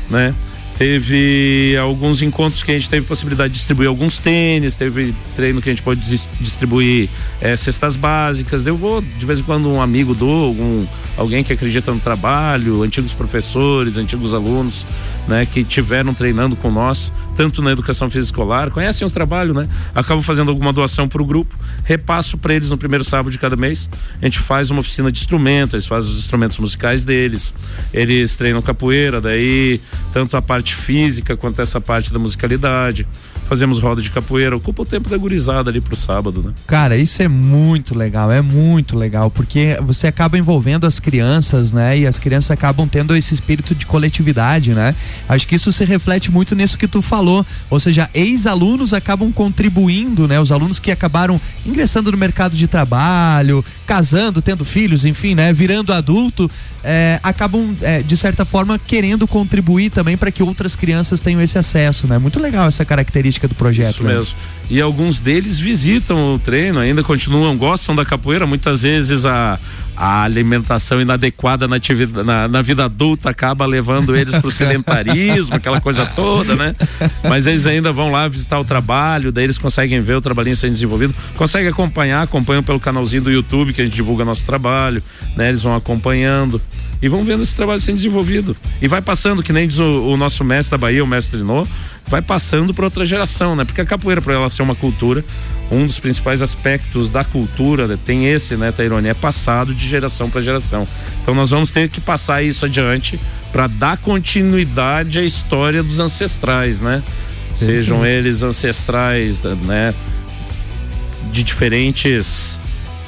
né? 0.10 0.34
Teve 0.82 1.78
alguns 1.78 2.24
encontros 2.24 2.64
que 2.64 2.72
a 2.72 2.74
gente 2.74 2.90
teve 2.90 3.06
possibilidade 3.06 3.54
de 3.54 3.60
distribuir 3.60 3.88
alguns 3.88 4.18
tênis, 4.18 4.74
teve 4.74 5.14
treino 5.36 5.62
que 5.62 5.70
a 5.70 5.72
gente 5.72 5.84
pode 5.84 6.02
distribuir 6.40 7.08
é, 7.40 7.56
cestas 7.56 7.96
básicas. 7.96 8.66
Eu 8.66 8.76
vou, 8.76 9.00
de 9.00 9.24
vez 9.24 9.38
em 9.38 9.44
quando, 9.44 9.70
um 9.70 9.80
amigo 9.80 10.16
do, 10.16 10.28
algum, 10.28 10.84
alguém 11.16 11.44
que 11.44 11.54
acredita 11.54 11.94
no 11.94 12.00
trabalho, 12.00 12.82
antigos 12.82 13.14
professores, 13.14 13.96
antigos 13.96 14.34
alunos, 14.34 14.84
né, 15.28 15.46
que 15.46 15.64
tiveram 15.64 16.16
treinando 16.16 16.56
com 16.56 16.72
nós, 16.72 17.14
tanto 17.42 17.62
na 17.62 17.72
educação 17.72 18.10
física 18.10 18.32
escolar, 18.32 18.72
conhecem 18.72 19.08
o 19.08 19.12
trabalho, 19.12 19.54
né? 19.54 19.68
Acabo 19.94 20.22
fazendo 20.22 20.50
alguma 20.50 20.72
doação 20.72 21.08
para 21.08 21.22
o 21.22 21.26
grupo, 21.26 21.56
repasso 21.84 22.38
para 22.38 22.54
eles 22.54 22.70
no 22.70 22.78
primeiro 22.78 23.04
sábado 23.04 23.32
de 23.32 23.38
cada 23.38 23.56
mês. 23.56 23.90
A 24.22 24.26
gente 24.26 24.40
faz 24.40 24.70
uma 24.70 24.80
oficina 24.80 25.12
de 25.12 25.20
instrumentos, 25.20 25.74
eles 25.74 25.88
fazem 25.88 26.10
os 26.10 26.18
instrumentos 26.18 26.58
musicais 26.60 27.04
deles, 27.04 27.54
eles 27.94 28.36
treinam 28.36 28.62
capoeira, 28.62 29.20
daí 29.20 29.82
tanto 30.14 30.38
a 30.38 30.42
parte 30.42 30.62
parte 30.62 30.76
física 30.76 31.36
quanto 31.36 31.62
essa 31.62 31.82
parte 31.82 32.14
da 32.14 32.20
musicalidade. 32.20 33.08
Fazemos 33.52 33.80
roda 33.80 34.02
de 34.02 34.10
capoeira, 34.10 34.56
ocupa 34.56 34.84
o 34.84 34.86
tempo 34.86 35.10
da 35.10 35.18
gurizada 35.18 35.70
ali 35.70 35.82
pro 35.82 35.94
sábado, 35.94 36.42
né? 36.42 36.54
Cara, 36.66 36.96
isso 36.96 37.22
é 37.22 37.28
muito 37.28 37.94
legal, 37.94 38.32
é 38.32 38.42
muito 38.42 38.98
legal, 38.98 39.30
porque 39.30 39.78
você 39.82 40.08
acaba 40.08 40.38
envolvendo 40.38 40.88
as 40.88 41.02
crianças, 41.02 41.74
né? 41.74 42.00
E 42.00 42.08
as 42.08 42.18
crianças 42.18 42.50
acabam 42.50 42.88
tendo 42.88 43.14
esse 43.14 43.34
espírito 43.34 43.76
de 43.76 43.86
coletividade, 43.86 44.74
né? 44.74 44.96
Acho 45.28 45.46
que 45.46 45.56
isso 45.56 45.70
se 45.74 45.84
reflete 45.84 46.32
muito 46.32 46.56
nisso 46.56 46.78
que 46.78 46.88
tu 46.88 47.02
falou, 47.02 47.46
ou 47.70 47.78
seja, 47.78 48.10
ex-alunos 48.14 48.94
acabam 48.94 49.30
contribuindo, 49.34 50.30
né? 50.30 50.40
Os 50.40 50.54
alunos 50.54 50.80
que 50.80 50.90
acabaram 50.90 51.40
ingressando 51.66 52.10
no 52.10 52.18
mercado 52.18 52.56
de 52.56 52.70
trabalho, 52.70 53.66
casando, 53.86 54.42
tendo 54.42 54.64
filhos, 54.64 55.04
enfim, 55.04 55.36
né? 55.36 55.52
Virando 55.52 55.92
adulto, 55.92 56.50
é, 56.84 57.20
acabam, 57.22 57.76
é, 57.82 58.02
de 58.02 58.18
certa 58.18 58.44
forma, 58.46 58.80
querendo 58.80 59.28
contribuir 59.28 59.90
também 59.90 60.18
para 60.18 60.32
que 60.32 60.42
outras 60.42 60.76
crianças 60.76 61.22
tenham 61.22 61.42
esse 61.42 61.58
acesso, 61.58 62.08
né? 62.08 62.18
Muito 62.18 62.40
legal 62.40 62.68
essa 62.68 62.84
característica 62.84 63.48
do 63.48 63.56
projeto. 63.56 63.96
Isso 63.96 64.04
né? 64.04 64.16
mesmo. 64.16 64.36
E 64.70 64.82
alguns 64.82 65.20
deles 65.20 65.60
visitam 65.60 66.36
o 66.36 66.40
treino, 66.40 66.80
ainda 66.80 67.04
continuam, 67.04 67.58
gostam 67.58 67.94
da 67.96 68.06
capoeira, 68.06 68.48
muitas 68.48 68.82
vezes 68.82 69.26
a, 69.26 69.60
a 70.02 70.24
alimentação 70.24 71.00
inadequada 71.00 71.68
na, 71.68 71.78
na, 72.26 72.48
na 72.48 72.62
vida 72.64 72.86
adulta 72.86 73.30
acaba 73.30 73.68
levando 73.68 74.18
eles 74.18 74.36
para 74.36 74.48
o 74.48 74.52
sedentarismo, 74.52 75.56
aquela 75.56 75.80
coisa 75.80 76.08
toda, 76.08 76.56
né? 76.56 76.76
Mas 77.30 77.46
eles 77.46 77.68
ainda 77.68 77.92
vão 77.92 78.10
lá 78.10 78.28
visitar 78.28 78.60
o 78.60 78.66
trabalho, 78.66 79.32
daí 79.32 79.44
eles 79.44 79.60
conseguem 79.60 80.02
ver 80.02 80.16
o 80.16 80.22
trabalhinho 80.22 80.56
sendo 80.56 80.72
desenvolvido, 80.72 81.14
conseguem 81.38 81.70
acompanhar, 81.70 82.24
acompanham 82.24 82.64
pelo 82.64 82.80
canalzinho 82.80 83.22
do 83.22 83.32
YouTube 83.32 83.74
que 83.74 83.82
a 83.82 83.84
gente 83.84 83.94
divulga 83.94 84.26
nosso 84.26 84.44
trabalho, 84.44 85.04
né? 85.38 85.50
Eles 85.50 85.62
vão 85.62 85.76
acompanhando 85.76 86.60
e 87.00 87.08
vão 87.08 87.24
vendo 87.24 87.44
esse 87.44 87.56
trabalho 87.56 87.80
sendo 87.80 87.98
desenvolvido. 87.98 88.58
E 88.82 88.88
vai 88.88 89.04
passando, 89.04 89.44
que 89.44 89.54
nem 89.54 89.68
diz 89.68 89.78
o, 89.78 90.08
o 90.08 90.18
nosso 90.18 90.44
mestre 90.44 90.72
da 90.72 90.78
Bahia, 90.80 91.04
o 91.04 91.08
mestre 91.08 91.44
Nô, 91.44 91.68
vai 92.08 92.22
passando 92.22 92.74
para 92.74 92.86
outra 92.86 93.06
geração, 93.06 93.56
né? 93.56 93.64
Porque 93.64 93.82
a 93.82 93.86
capoeira, 93.86 94.22
para 94.22 94.34
ela 94.34 94.50
ser 94.50 94.62
uma 94.62 94.76
cultura, 94.76 95.24
um 95.72 95.88
dos 95.88 96.00
principais 96.00 96.42
aspectos 96.42 97.10
da 97.10 97.24
cultura 97.24 97.88
né? 97.88 97.98
tem 98.06 98.28
esse, 98.28 98.58
né, 98.58 98.72
Tairone? 98.72 99.08
É 99.08 99.14
passado 99.14 99.74
de 99.74 99.88
geração 99.88 100.30
para 100.30 100.42
geração. 100.42 100.88
Então 101.22 101.34
nós 101.34 101.50
vamos 101.50 101.72
ter 101.72 101.90
que 101.90 102.02
passar 102.02 102.44
isso 102.44 102.66
adiante 102.66 103.20
para 103.52 103.68
dar 103.68 103.98
continuidade 103.98 105.20
à 105.20 105.24
história 105.24 105.82
dos 105.82 106.00
ancestrais, 106.00 106.82
né? 106.82 107.02
Sejam 107.54 108.06
eles 108.06 108.44
ancestrais, 108.44 109.42
né? 109.44 109.94
De 111.32 111.44
diferentes 111.44 112.60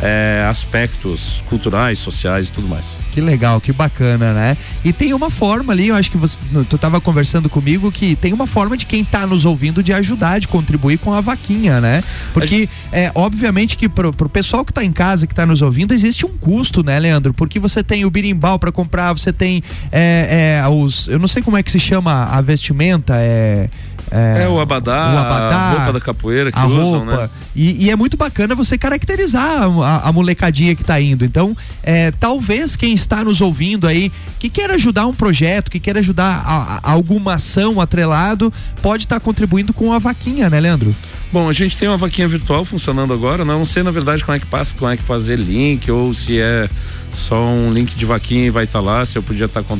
é, 0.03 0.45
aspectos 0.49 1.41
culturais, 1.47 1.97
sociais 1.97 2.47
e 2.47 2.51
tudo 2.51 2.67
mais. 2.67 2.97
Que 3.11 3.21
legal, 3.21 3.61
que 3.61 3.71
bacana, 3.71 4.33
né? 4.33 4.57
E 4.83 4.91
tem 4.91 5.13
uma 5.13 5.29
forma 5.29 5.71
ali, 5.71 5.87
eu 5.87 5.95
acho 5.95 6.11
que 6.11 6.17
você, 6.17 6.37
tu 6.69 6.75
estava 6.75 6.99
conversando 6.99 7.49
comigo 7.49 7.89
que 7.89 8.13
tem 8.17 8.33
uma 8.33 8.45
forma 8.45 8.75
de 8.75 8.85
quem 8.85 9.01
está 9.01 9.25
nos 9.25 9.45
ouvindo 9.45 9.81
de 9.81 9.93
ajudar, 9.93 10.39
de 10.39 10.47
contribuir 10.47 10.97
com 10.97 11.13
a 11.13 11.21
vaquinha, 11.21 11.79
né? 11.79 12.03
Porque 12.33 12.67
é 12.91 13.11
obviamente 13.15 13.77
que 13.77 13.87
pro, 13.87 14.11
pro 14.11 14.27
pessoal 14.27 14.65
que 14.65 14.71
está 14.71 14.83
em 14.83 14.91
casa, 14.91 15.25
que 15.25 15.31
está 15.31 15.45
nos 15.45 15.61
ouvindo, 15.61 15.93
existe 15.93 16.25
um 16.25 16.37
custo, 16.37 16.83
né, 16.83 16.99
Leandro? 16.99 17.33
Porque 17.33 17.57
você 17.57 17.81
tem 17.81 18.03
o 18.03 18.11
birimbau 18.11 18.59
para 18.59 18.73
comprar, 18.73 19.13
você 19.13 19.31
tem 19.31 19.63
é, 19.89 20.59
é, 20.61 20.67
os, 20.67 21.07
eu 21.07 21.17
não 21.17 21.29
sei 21.29 21.41
como 21.41 21.55
é 21.55 21.63
que 21.63 21.71
se 21.71 21.79
chama 21.79 22.25
a 22.25 22.41
vestimenta, 22.41 23.15
é 23.15 23.69
é, 24.11 24.43
é, 24.43 24.49
o 24.49 24.59
abadá, 24.59 25.13
o 25.13 25.17
abadá, 25.17 25.55
a 25.55 25.69
roupa 25.71 25.93
da 25.93 25.99
capoeira 25.99 26.51
que 26.51 26.59
a 26.59 26.65
usam, 26.65 26.99
roupa. 26.99 27.23
né? 27.23 27.29
E, 27.55 27.85
e, 27.85 27.89
é 27.89 27.95
muito 27.95 28.17
bacana 28.17 28.55
você 28.55 28.77
caracterizar 28.77 29.63
a, 29.63 30.09
a 30.09 30.11
molecadinha 30.11 30.75
que 30.75 30.81
está 30.81 30.99
indo. 30.99 31.23
Então, 31.23 31.55
é, 31.81 32.11
talvez 32.11 32.75
quem 32.75 32.93
está 32.93 33.23
nos 33.23 33.41
ouvindo 33.41 33.87
aí, 33.87 34.11
que 34.39 34.49
queira 34.49 34.75
ajudar 34.75 35.05
um 35.07 35.13
projeto, 35.13 35.69
que 35.69 35.79
queira 35.79 35.99
ajudar 35.99 36.43
a, 36.45 36.79
a 36.83 36.91
alguma 36.91 37.35
ação 37.35 37.79
atrelado, 37.79 38.51
pode 38.81 39.05
estar 39.05 39.19
tá 39.19 39.19
contribuindo 39.19 39.73
com 39.73 39.93
a 39.93 39.99
vaquinha, 39.99 40.49
né, 40.49 40.59
Leandro? 40.59 40.95
Bom, 41.33 41.49
a 41.49 41.51
gente 41.51 41.75
tem 41.75 41.87
uma 41.87 41.97
vaquinha 41.97 42.27
virtual 42.27 42.63
funcionando 42.63 43.11
agora, 43.11 43.43
não 43.43 43.65
sei 43.65 43.81
na 43.81 43.89
verdade 43.89 44.23
como 44.23 44.37
é 44.37 44.39
que 44.39 44.45
passa, 44.45 44.75
como 44.77 44.91
é 44.91 44.95
que 44.95 45.01
fazer 45.01 45.35
link, 45.35 45.89
ou 45.89 46.13
se 46.13 46.39
é 46.39 46.69
só 47.11 47.43
um 47.43 47.69
link 47.71 47.95
de 47.95 48.05
vaquinha 48.05 48.45
e 48.45 48.49
vai 48.51 48.65
estar 48.65 48.77
tá 48.77 48.85
lá, 48.85 49.03
se 49.03 49.17
eu 49.17 49.23
podia 49.23 49.47
estar 49.47 49.63
tá 49.63 49.75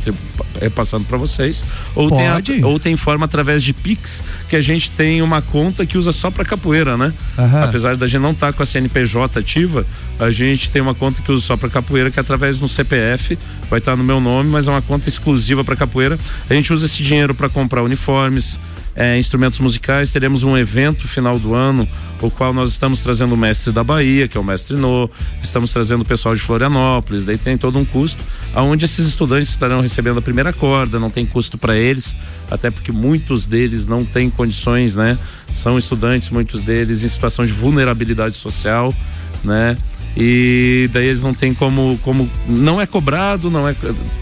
é, 0.60 0.68
passando 0.68 1.04
para 1.04 1.16
vocês. 1.16 1.64
Ou 1.94 2.08
Pode. 2.08 2.52
tem, 2.52 2.60
a, 2.60 2.66
ou 2.66 2.80
tem 2.80 2.96
forma 2.96 3.24
através 3.26 3.62
de 3.62 3.72
Pix, 3.72 4.24
que 4.48 4.56
a 4.56 4.60
gente 4.60 4.90
tem 4.90 5.22
uma 5.22 5.40
conta 5.40 5.86
que 5.86 5.96
usa 5.96 6.10
só 6.10 6.28
para 6.28 6.44
capoeira, 6.44 6.96
né? 6.96 7.14
Uhum. 7.38 7.62
Apesar 7.62 7.96
da 7.96 8.08
gente 8.08 8.20
não 8.20 8.32
estar 8.32 8.48
tá 8.48 8.52
com 8.52 8.64
a 8.64 8.66
CNPJ 8.66 9.38
ativa, 9.38 9.86
a 10.18 10.32
gente 10.32 10.68
tem 10.70 10.82
uma 10.82 10.94
conta 10.94 11.22
que 11.22 11.30
usa 11.30 11.46
só 11.46 11.56
para 11.56 11.70
capoeira, 11.70 12.10
que 12.10 12.18
é 12.18 12.22
através 12.22 12.58
do 12.58 12.66
CPF, 12.66 13.38
vai 13.70 13.78
estar 13.78 13.92
tá 13.92 13.96
no 13.96 14.02
meu 14.02 14.18
nome, 14.18 14.50
mas 14.50 14.66
é 14.66 14.72
uma 14.72 14.82
conta 14.82 15.08
exclusiva 15.08 15.62
para 15.62 15.76
capoeira. 15.76 16.18
A 16.50 16.54
gente 16.54 16.72
usa 16.72 16.86
esse 16.86 17.00
dinheiro 17.00 17.32
para 17.32 17.48
comprar 17.48 17.80
uniformes, 17.84 18.58
é, 18.94 19.18
instrumentos 19.18 19.58
musicais. 19.60 20.10
Teremos 20.10 20.42
um 20.42 20.56
evento 20.56 21.08
final 21.08 21.38
do 21.38 21.54
ano, 21.54 21.88
o 22.20 22.30
qual 22.30 22.52
nós 22.52 22.70
estamos 22.70 23.00
trazendo 23.00 23.34
o 23.34 23.36
mestre 23.36 23.72
da 23.72 23.82
Bahia, 23.82 24.26
que 24.28 24.36
é 24.36 24.40
o 24.40 24.44
mestre 24.44 24.76
No, 24.76 25.10
estamos 25.42 25.72
trazendo 25.72 26.02
o 26.02 26.04
pessoal 26.04 26.34
de 26.34 26.40
Florianópolis, 26.40 27.24
daí 27.24 27.36
tem 27.36 27.56
todo 27.56 27.78
um 27.78 27.84
custo, 27.84 28.22
aonde 28.54 28.84
esses 28.84 29.06
estudantes 29.06 29.50
estarão 29.50 29.80
recebendo 29.80 30.18
a 30.18 30.22
primeira 30.22 30.52
corda, 30.52 30.98
não 30.98 31.10
tem 31.10 31.26
custo 31.26 31.58
para 31.58 31.76
eles, 31.76 32.16
até 32.50 32.70
porque 32.70 32.92
muitos 32.92 33.46
deles 33.46 33.86
não 33.86 34.04
têm 34.04 34.30
condições, 34.30 34.94
né? 34.94 35.18
São 35.52 35.78
estudantes, 35.78 36.30
muitos 36.30 36.60
deles 36.60 37.02
em 37.02 37.08
situação 37.08 37.44
de 37.44 37.52
vulnerabilidade 37.52 38.36
social, 38.36 38.94
né? 39.42 39.76
e 40.16 40.88
daí 40.92 41.06
eles 41.06 41.22
não 41.22 41.34
têm 41.34 41.52
como 41.52 41.98
como 41.98 42.30
não 42.46 42.80
é 42.80 42.86
cobrado 42.86 43.50
não 43.50 43.68
é 43.68 43.74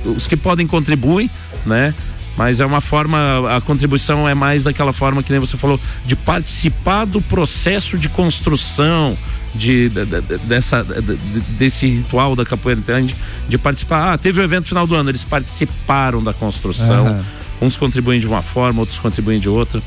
os 0.04 0.26
que 0.26 0.36
podem 0.36 0.66
contribuem 0.66 1.30
né 1.66 1.94
mas 2.36 2.60
é 2.60 2.66
uma 2.66 2.80
forma, 2.80 3.56
a 3.56 3.60
contribuição 3.60 4.28
é 4.28 4.34
mais 4.34 4.64
daquela 4.64 4.92
forma 4.92 5.22
que 5.22 5.30
nem 5.30 5.40
você 5.40 5.56
falou, 5.56 5.78
de 6.04 6.16
participar 6.16 7.04
do 7.04 7.20
processo 7.20 7.98
de 7.98 8.08
construção 8.08 9.16
de, 9.54 9.88
de, 9.88 10.04
de 10.04 10.38
dessa, 10.38 10.82
de, 10.82 11.16
desse 11.56 11.86
ritual 11.86 12.34
da 12.34 12.44
capoeira, 12.44 12.80
entende? 12.80 13.14
De 13.48 13.58
participar. 13.58 14.12
Ah, 14.12 14.18
teve 14.18 14.40
o 14.40 14.42
evento 14.42 14.68
final 14.68 14.86
do 14.86 14.94
ano, 14.94 15.10
eles 15.10 15.24
participaram 15.24 16.22
da 16.22 16.32
construção. 16.32 17.06
Uhum. 17.06 17.24
Uns 17.66 17.76
contribuem 17.76 18.18
de 18.18 18.26
uma 18.26 18.42
forma, 18.42 18.80
outros 18.80 18.98
contribuem 18.98 19.38
de 19.38 19.48
outra. 19.48 19.80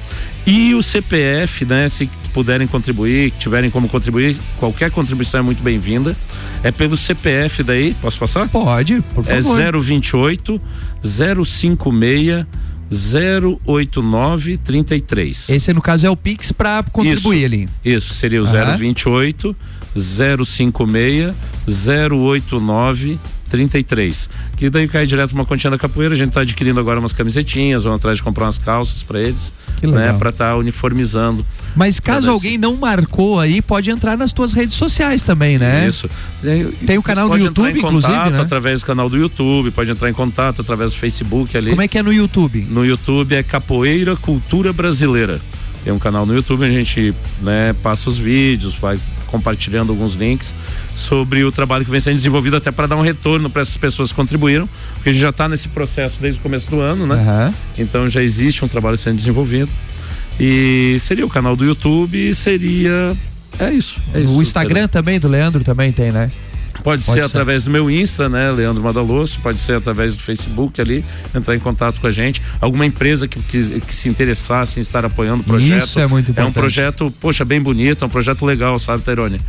E 0.45 0.73
o 0.73 0.81
CPF, 0.81 1.65
né, 1.65 1.89
se 1.89 2.09
puderem 2.31 2.67
contribuir, 2.67 3.31
tiverem 3.31 3.69
como 3.69 3.89
contribuir, 3.89 4.37
qualquer 4.57 4.91
contribuição 4.91 5.41
é 5.41 5.43
muito 5.43 5.61
bem-vinda. 5.61 6.15
É 6.65 6.71
pelo 6.71 6.97
CPF 6.97 7.61
daí, 7.61 7.95
posso 8.01 8.17
passar? 8.17 8.49
Pode, 8.49 8.99
por 9.13 9.23
favor. 9.23 9.61
É 9.61 9.71
028 9.71 10.59
056 11.03 12.47
08933. 12.89 15.49
Esse 15.49 15.73
no 15.73 15.81
caso 15.81 16.07
é 16.07 16.09
o 16.09 16.17
Pix 16.17 16.51
para 16.51 16.81
contribuir 16.91 17.37
isso, 17.37 17.45
ali. 17.45 17.69
Isso, 17.85 18.15
seria 18.15 18.41
o 18.41 18.45
uhum. 18.45 18.77
028 18.77 19.55
056 19.95 21.35
089 21.67 23.09
33. 23.09 23.34
Que 24.57 24.69
daí 24.69 24.87
cai 24.87 25.05
direto 25.05 25.31
uma 25.33 25.45
continha 25.45 25.71
da 25.71 25.77
capoeira. 25.77 26.13
A 26.13 26.17
gente 26.17 26.29
está 26.29 26.41
adquirindo 26.41 26.79
agora 26.79 26.99
umas 26.99 27.13
camisetinhas, 27.13 27.83
vamos 27.83 27.97
atrás 27.97 28.17
de 28.17 28.23
comprar 28.23 28.45
umas 28.45 28.57
calças 28.57 29.03
para 29.03 29.19
eles, 29.19 29.53
que 29.77 29.87
né, 29.87 30.13
para 30.13 30.29
estar 30.29 30.49
tá 30.49 30.57
uniformizando. 30.57 31.45
Mas 31.75 31.99
caso 31.99 32.29
alguém 32.29 32.57
não 32.57 32.77
marcou 32.77 33.39
aí, 33.39 33.61
pode 33.61 33.89
entrar 33.89 34.17
nas 34.17 34.31
tuas 34.31 34.53
redes 34.53 34.75
sociais 34.75 35.23
também, 35.23 35.57
né? 35.57 35.87
Isso. 35.87 36.09
Tem, 36.85 36.97
o 36.97 37.03
canal 37.03 37.29
do 37.29 37.37
YouTube, 37.37 37.79
inclusive, 37.79 38.29
né? 38.31 38.39
através 38.39 38.81
do 38.81 38.85
canal 38.85 39.09
do 39.09 39.17
YouTube, 39.17 39.71
pode 39.71 39.91
entrar 39.91 40.09
em 40.09 40.13
contato 40.13 40.61
através 40.61 40.91
do 40.91 40.97
Facebook 40.97 41.55
ali. 41.57 41.69
Como 41.69 41.81
é 41.81 41.87
que 41.87 41.97
é 41.97 42.03
no 42.03 42.13
YouTube? 42.13 42.67
No 42.69 42.85
YouTube 42.85 43.35
é 43.35 43.43
Capoeira 43.43 44.15
Cultura 44.15 44.71
Brasileira. 44.71 45.41
Tem 45.83 45.93
um 45.93 45.99
canal 45.99 46.25
no 46.25 46.33
YouTube, 46.33 46.65
a 46.65 46.69
gente 46.69 47.13
né, 47.41 47.73
passa 47.83 48.09
os 48.09 48.17
vídeos, 48.17 48.73
vai 48.73 48.97
compartilhando 49.25 49.91
alguns 49.91 50.13
links 50.13 50.53
sobre 50.95 51.43
o 51.43 51.51
trabalho 51.51 51.85
que 51.85 51.91
vem 51.91 51.99
sendo 51.99 52.15
desenvolvido 52.15 52.55
até 52.55 52.71
para 52.71 52.87
dar 52.87 52.95
um 52.95 53.01
retorno 53.01 53.49
para 53.49 53.61
essas 53.61 53.77
pessoas 53.77 54.09
que 54.09 54.15
contribuíram, 54.15 54.67
porque 54.95 55.09
a 55.09 55.11
gente 55.11 55.21
já 55.21 55.29
está 55.29 55.47
nesse 55.49 55.67
processo 55.69 56.19
desde 56.21 56.39
o 56.39 56.43
começo 56.43 56.69
do 56.69 56.79
ano, 56.79 57.05
né? 57.05 57.15
Uhum. 57.15 57.53
Então 57.77 58.09
já 58.09 58.21
existe 58.21 58.63
um 58.63 58.67
trabalho 58.67 58.97
sendo 58.97 59.17
desenvolvido. 59.17 59.71
E 60.39 60.97
seria 60.99 61.25
o 61.25 61.29
canal 61.29 61.55
do 61.55 61.65
YouTube 61.65 62.33
seria 62.33 63.15
é 63.57 63.71
isso. 63.71 63.99
É 64.13 64.19
isso 64.19 64.37
o 64.37 64.41
Instagram 64.41 64.87
também 64.87 65.19
do 65.19 65.27
Leandro 65.27 65.63
também 65.63 65.91
tem, 65.91 66.11
né? 66.11 66.29
Pode, 66.85 67.03
pode 67.03 67.19
ser, 67.19 67.23
ser, 67.23 67.25
através 67.25 67.63
do 67.63 67.71
meu 67.71 67.89
Insta, 67.89 68.29
né, 68.29 68.51
Leandro 68.51 68.83
Madaloso, 68.83 69.39
pode 69.41 69.59
ser 69.59 69.73
através 69.73 70.15
do 70.15 70.21
Facebook 70.21 70.79
ali, 70.79 71.03
entrar 71.33 71.55
em 71.55 71.59
contato 71.59 71.99
com 71.99 72.05
a 72.05 72.11
gente. 72.11 72.39
Alguma 72.61 72.85
empresa 72.85 73.27
que, 73.27 73.41
que, 73.41 73.81
que 73.81 73.91
se 73.91 74.07
interessasse 74.07 74.79
em 74.79 74.81
estar 74.81 75.03
apoiando 75.03 75.41
o 75.41 75.43
projeto. 75.43 75.83
Isso 75.83 75.99
é 75.99 76.05
muito 76.05 76.29
importante. 76.29 76.45
É 76.45 76.49
um 76.49 76.53
projeto, 76.53 77.13
poxa, 77.19 77.43
bem 77.43 77.59
bonito, 77.59 78.03
é 78.03 78.05
um 78.05 78.09
projeto 78.09 78.45
legal, 78.45 78.77
sabe, 78.77 79.01
Tairone? 79.01 79.41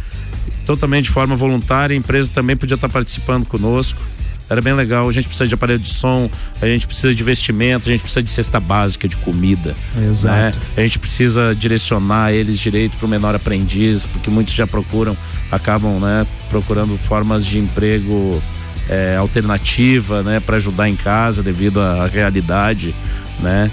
Totalmente 0.65 1.05
de 1.05 1.11
forma 1.11 1.37
voluntária, 1.37 1.93
a 1.93 1.97
empresa 1.97 2.31
também 2.33 2.57
podia 2.57 2.77
estar 2.77 2.89
participando 2.89 3.45
conosco. 3.45 4.01
Era 4.49 4.61
bem 4.61 4.73
legal. 4.75 5.09
A 5.09 5.13
gente 5.13 5.27
precisa 5.27 5.49
de 5.49 5.55
aparelho 5.55 5.79
de 5.79 5.93
som, 5.93 6.31
a 6.61 6.67
gente 6.67 6.87
precisa 6.87 7.15
de 7.15 7.23
vestimento, 7.23 7.89
a 7.89 7.93
gente 7.93 8.01
precisa 8.01 8.23
de 8.23 8.31
cesta 8.31 8.61
básica, 8.61 9.09
de 9.09 9.17
comida. 9.17 9.75
Exato. 9.97 10.59
Né? 10.59 10.65
A 10.77 10.81
gente 10.81 10.99
precisa 10.99 11.55
direcionar 11.55 12.33
eles 12.33 12.59
direito 12.59 12.97
para 12.97 13.07
o 13.07 13.09
menor 13.09 13.35
aprendiz, 13.35 14.07
porque 14.07 14.31
muitos 14.31 14.55
já 14.55 14.67
procuram, 14.67 15.17
acabam 15.51 15.99
né, 15.99 16.27
procurando 16.49 16.97
formas 16.99 17.45
de 17.45 17.59
emprego 17.59 18.41
é, 18.89 19.17
alternativa, 19.17 20.23
né, 20.23 20.41
para 20.41 20.57
ajudar 20.57 20.89
em 20.89 20.97
casa 20.97 21.43
devido 21.43 21.81
à 21.81 22.07
realidade, 22.07 22.95
né, 23.41 23.71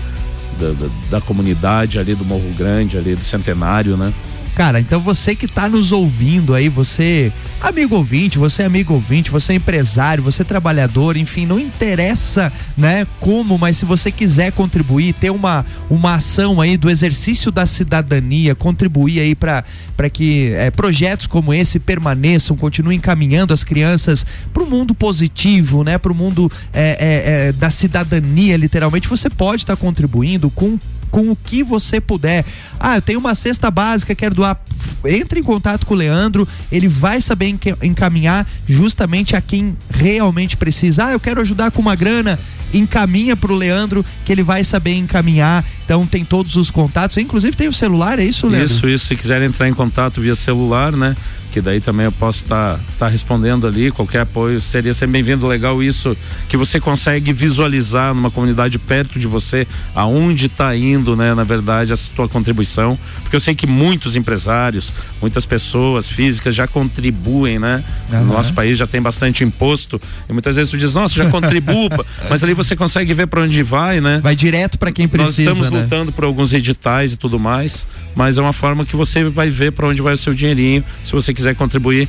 da, 0.59 0.71
da, 0.71 0.87
da 1.11 1.21
comunidade 1.21 1.99
ali 1.99 2.15
do 2.15 2.25
Morro 2.25 2.51
Grande, 2.57 2.97
ali 2.97 3.15
do 3.15 3.23
Centenário, 3.23 3.95
né. 3.95 4.11
Cara, 4.55 4.79
então 4.79 4.99
você 4.99 5.35
que 5.35 5.45
está 5.45 5.67
nos 5.67 5.91
ouvindo 5.91 6.53
aí, 6.53 6.69
você 6.69 7.33
amigo 7.59 7.95
ouvinte, 7.95 8.37
você 8.37 8.61
amigo 8.61 8.93
ouvinte, 8.93 9.31
você 9.31 9.53
empresário, 9.53 10.23
você 10.23 10.43
trabalhador, 10.43 11.17
enfim, 11.17 11.45
não 11.45 11.59
interessa, 11.59 12.53
né, 12.77 13.07
como, 13.19 13.57
mas 13.57 13.77
se 13.77 13.85
você 13.85 14.11
quiser 14.11 14.51
contribuir, 14.51 15.13
ter 15.13 15.31
uma, 15.31 15.65
uma 15.89 16.15
ação 16.15 16.61
aí 16.61 16.77
do 16.77 16.87
exercício 16.87 17.51
da 17.51 17.65
cidadania, 17.65 18.53
contribuir 18.53 19.21
aí 19.21 19.33
para 19.33 19.63
que 20.11 20.53
é, 20.53 20.69
projetos 20.69 21.25
como 21.25 21.51
esse 21.51 21.79
permaneçam, 21.79 22.55
continuem 22.55 22.99
caminhando 22.99 23.55
as 23.55 23.63
crianças 23.63 24.23
para 24.53 24.61
o 24.61 24.69
mundo 24.69 24.93
positivo, 24.93 25.83
né, 25.83 25.97
para 25.97 26.11
o 26.11 26.15
mundo 26.15 26.51
é, 26.71 27.47
é, 27.47 27.51
da 27.53 27.71
cidadania, 27.71 28.55
literalmente, 28.55 29.07
você 29.07 29.31
pode 29.31 29.63
estar 29.63 29.75
tá 29.75 29.81
contribuindo 29.81 30.51
com 30.51 30.77
com 31.13 31.29
o 31.29 31.35
que 31.35 31.61
você 31.61 32.01
puder. 32.01 32.43
Ah, 32.79 32.95
eu 32.97 33.01
tenho 33.01 33.19
uma 33.19 33.35
cesta 33.35 33.69
básica, 33.69 34.15
quero 34.15 34.33
doar. 34.33 34.59
Entre 35.05 35.39
em 35.39 35.43
contato 35.43 35.85
com 35.85 35.93
o 35.93 35.97
Leandro, 35.97 36.47
ele 36.71 36.87
vai 36.87 37.21
saber 37.21 37.55
encaminhar 37.83 38.47
justamente 38.67 39.35
a 39.35 39.41
quem 39.41 39.77
realmente 39.91 40.57
precisa. 40.57 41.05
Ah, 41.05 41.11
eu 41.11 41.19
quero 41.19 41.39
ajudar 41.39 41.69
com 41.69 41.83
uma 41.83 41.95
grana 41.95 42.39
encaminha 42.73 43.37
para 43.37 43.51
o 43.51 43.55
Leandro 43.55 44.03
que 44.25 44.31
ele 44.31 44.41
vai 44.41 44.63
saber 44.63 44.95
encaminhar. 44.95 45.63
Então 45.85 46.07
tem 46.07 46.25
todos 46.25 46.55
os 46.55 46.71
contatos, 46.71 47.15
inclusive 47.17 47.55
tem 47.55 47.67
o 47.67 47.73
celular, 47.73 48.17
é 48.17 48.25
isso, 48.25 48.47
Leandro? 48.47 48.65
Isso, 48.65 48.89
isso. 48.89 49.05
Se 49.05 49.15
quiser 49.15 49.39
entrar 49.43 49.69
em 49.69 49.73
contato 49.73 50.19
via 50.19 50.33
celular, 50.33 50.97
né? 50.97 51.15
Que 51.53 51.61
daí 51.61 51.79
também 51.79 52.05
eu 52.05 52.11
posso 52.11 52.41
estar 52.41 52.77
tá, 52.77 52.83
tá 52.97 53.07
respondendo 53.07 53.67
ali, 53.67 53.91
qualquer 53.91 54.21
apoio 54.21 54.59
seria 54.59 54.91
sempre 54.91 55.13
bem-vindo, 55.13 55.45
legal 55.45 55.83
isso, 55.83 56.17
que 56.49 56.57
você 56.57 56.79
consegue 56.79 57.31
visualizar 57.31 58.11
numa 58.11 58.31
comunidade 58.31 58.79
perto 58.79 59.19
de 59.19 59.27
você, 59.27 59.67
aonde 59.93 60.47
está 60.47 60.75
indo, 60.75 61.15
né, 61.15 61.35
na 61.35 61.43
verdade, 61.43 61.93
a 61.93 61.95
sua 61.95 62.27
contribuição, 62.27 62.97
porque 63.21 63.35
eu 63.35 63.39
sei 63.39 63.53
que 63.53 63.67
muitos 63.67 64.15
empresários, 64.15 64.91
muitas 65.21 65.45
pessoas 65.45 66.09
físicas 66.09 66.55
já 66.55 66.65
contribuem, 66.65 67.59
né, 67.59 67.83
uhum. 68.11 68.21
no 68.21 68.33
nosso 68.33 68.51
país 68.55 68.75
já 68.75 68.87
tem 68.87 68.99
bastante 68.99 69.43
imposto, 69.43 70.01
e 70.27 70.33
muitas 70.33 70.55
vezes 70.55 70.71
tu 70.71 70.77
diz, 70.77 70.91
nossa, 70.91 71.13
já 71.13 71.29
contribuo, 71.29 71.87
mas 72.31 72.43
ali 72.43 72.55
você 72.55 72.75
consegue 72.75 73.13
ver 73.13 73.27
para 73.27 73.41
onde 73.41 73.61
vai, 73.61 74.01
né? 74.01 74.19
Vai 74.23 74.35
direto 74.35 74.79
para 74.79 74.91
quem 74.91 75.07
precisa, 75.07 75.51
Nós 75.51 75.59
estamos 75.59 75.71
né? 75.71 75.83
lutando 75.83 76.11
por 76.11 76.23
alguns 76.23 76.51
editais 76.51 77.13
e 77.13 77.17
tudo 77.17 77.39
mais, 77.39 77.85
mas 78.15 78.39
é 78.39 78.41
uma 78.41 78.53
forma 78.53 78.83
que 78.83 78.95
você 78.95 79.25
vai 79.29 79.51
ver 79.51 79.71
para 79.71 79.87
onde 79.87 80.01
vai 80.01 80.15
o 80.15 80.17
seu 80.17 80.33
dinheirinho, 80.33 80.83
se 81.03 81.11
você 81.11 81.31
quiser 81.31 81.42
quiser 81.43 81.55
contribuir, 81.55 82.07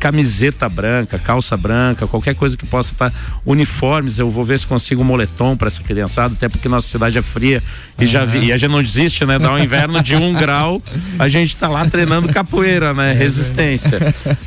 camiseta 0.00 0.68
branca, 0.68 1.16
calça 1.16 1.56
branca, 1.56 2.08
qualquer 2.08 2.34
coisa 2.34 2.56
que 2.56 2.66
possa 2.66 2.92
estar 2.92 3.10
tá, 3.10 3.16
uniformes, 3.46 4.18
eu 4.18 4.28
vou 4.28 4.44
ver 4.44 4.58
se 4.58 4.66
consigo 4.66 5.02
um 5.02 5.04
moletom 5.04 5.56
para 5.56 5.68
essa 5.68 5.80
criançada, 5.80 6.34
até 6.34 6.48
porque 6.48 6.68
nossa 6.68 6.88
cidade 6.88 7.16
é 7.16 7.22
fria 7.22 7.62
e 8.00 8.02
uhum. 8.02 8.08
já 8.08 8.24
vi, 8.24 8.46
e 8.46 8.52
a 8.52 8.56
gente 8.56 8.72
não 8.72 8.82
desiste, 8.82 9.24
né? 9.24 9.38
Dá 9.38 9.52
um 9.52 9.60
inverno 9.60 10.02
de 10.02 10.16
um 10.16 10.32
grau, 10.42 10.82
a 11.20 11.28
gente 11.28 11.54
está 11.54 11.68
lá 11.68 11.88
treinando 11.88 12.32
capoeira, 12.32 12.92
né? 12.92 13.12
É 13.12 13.14
Resistência. 13.14 14.00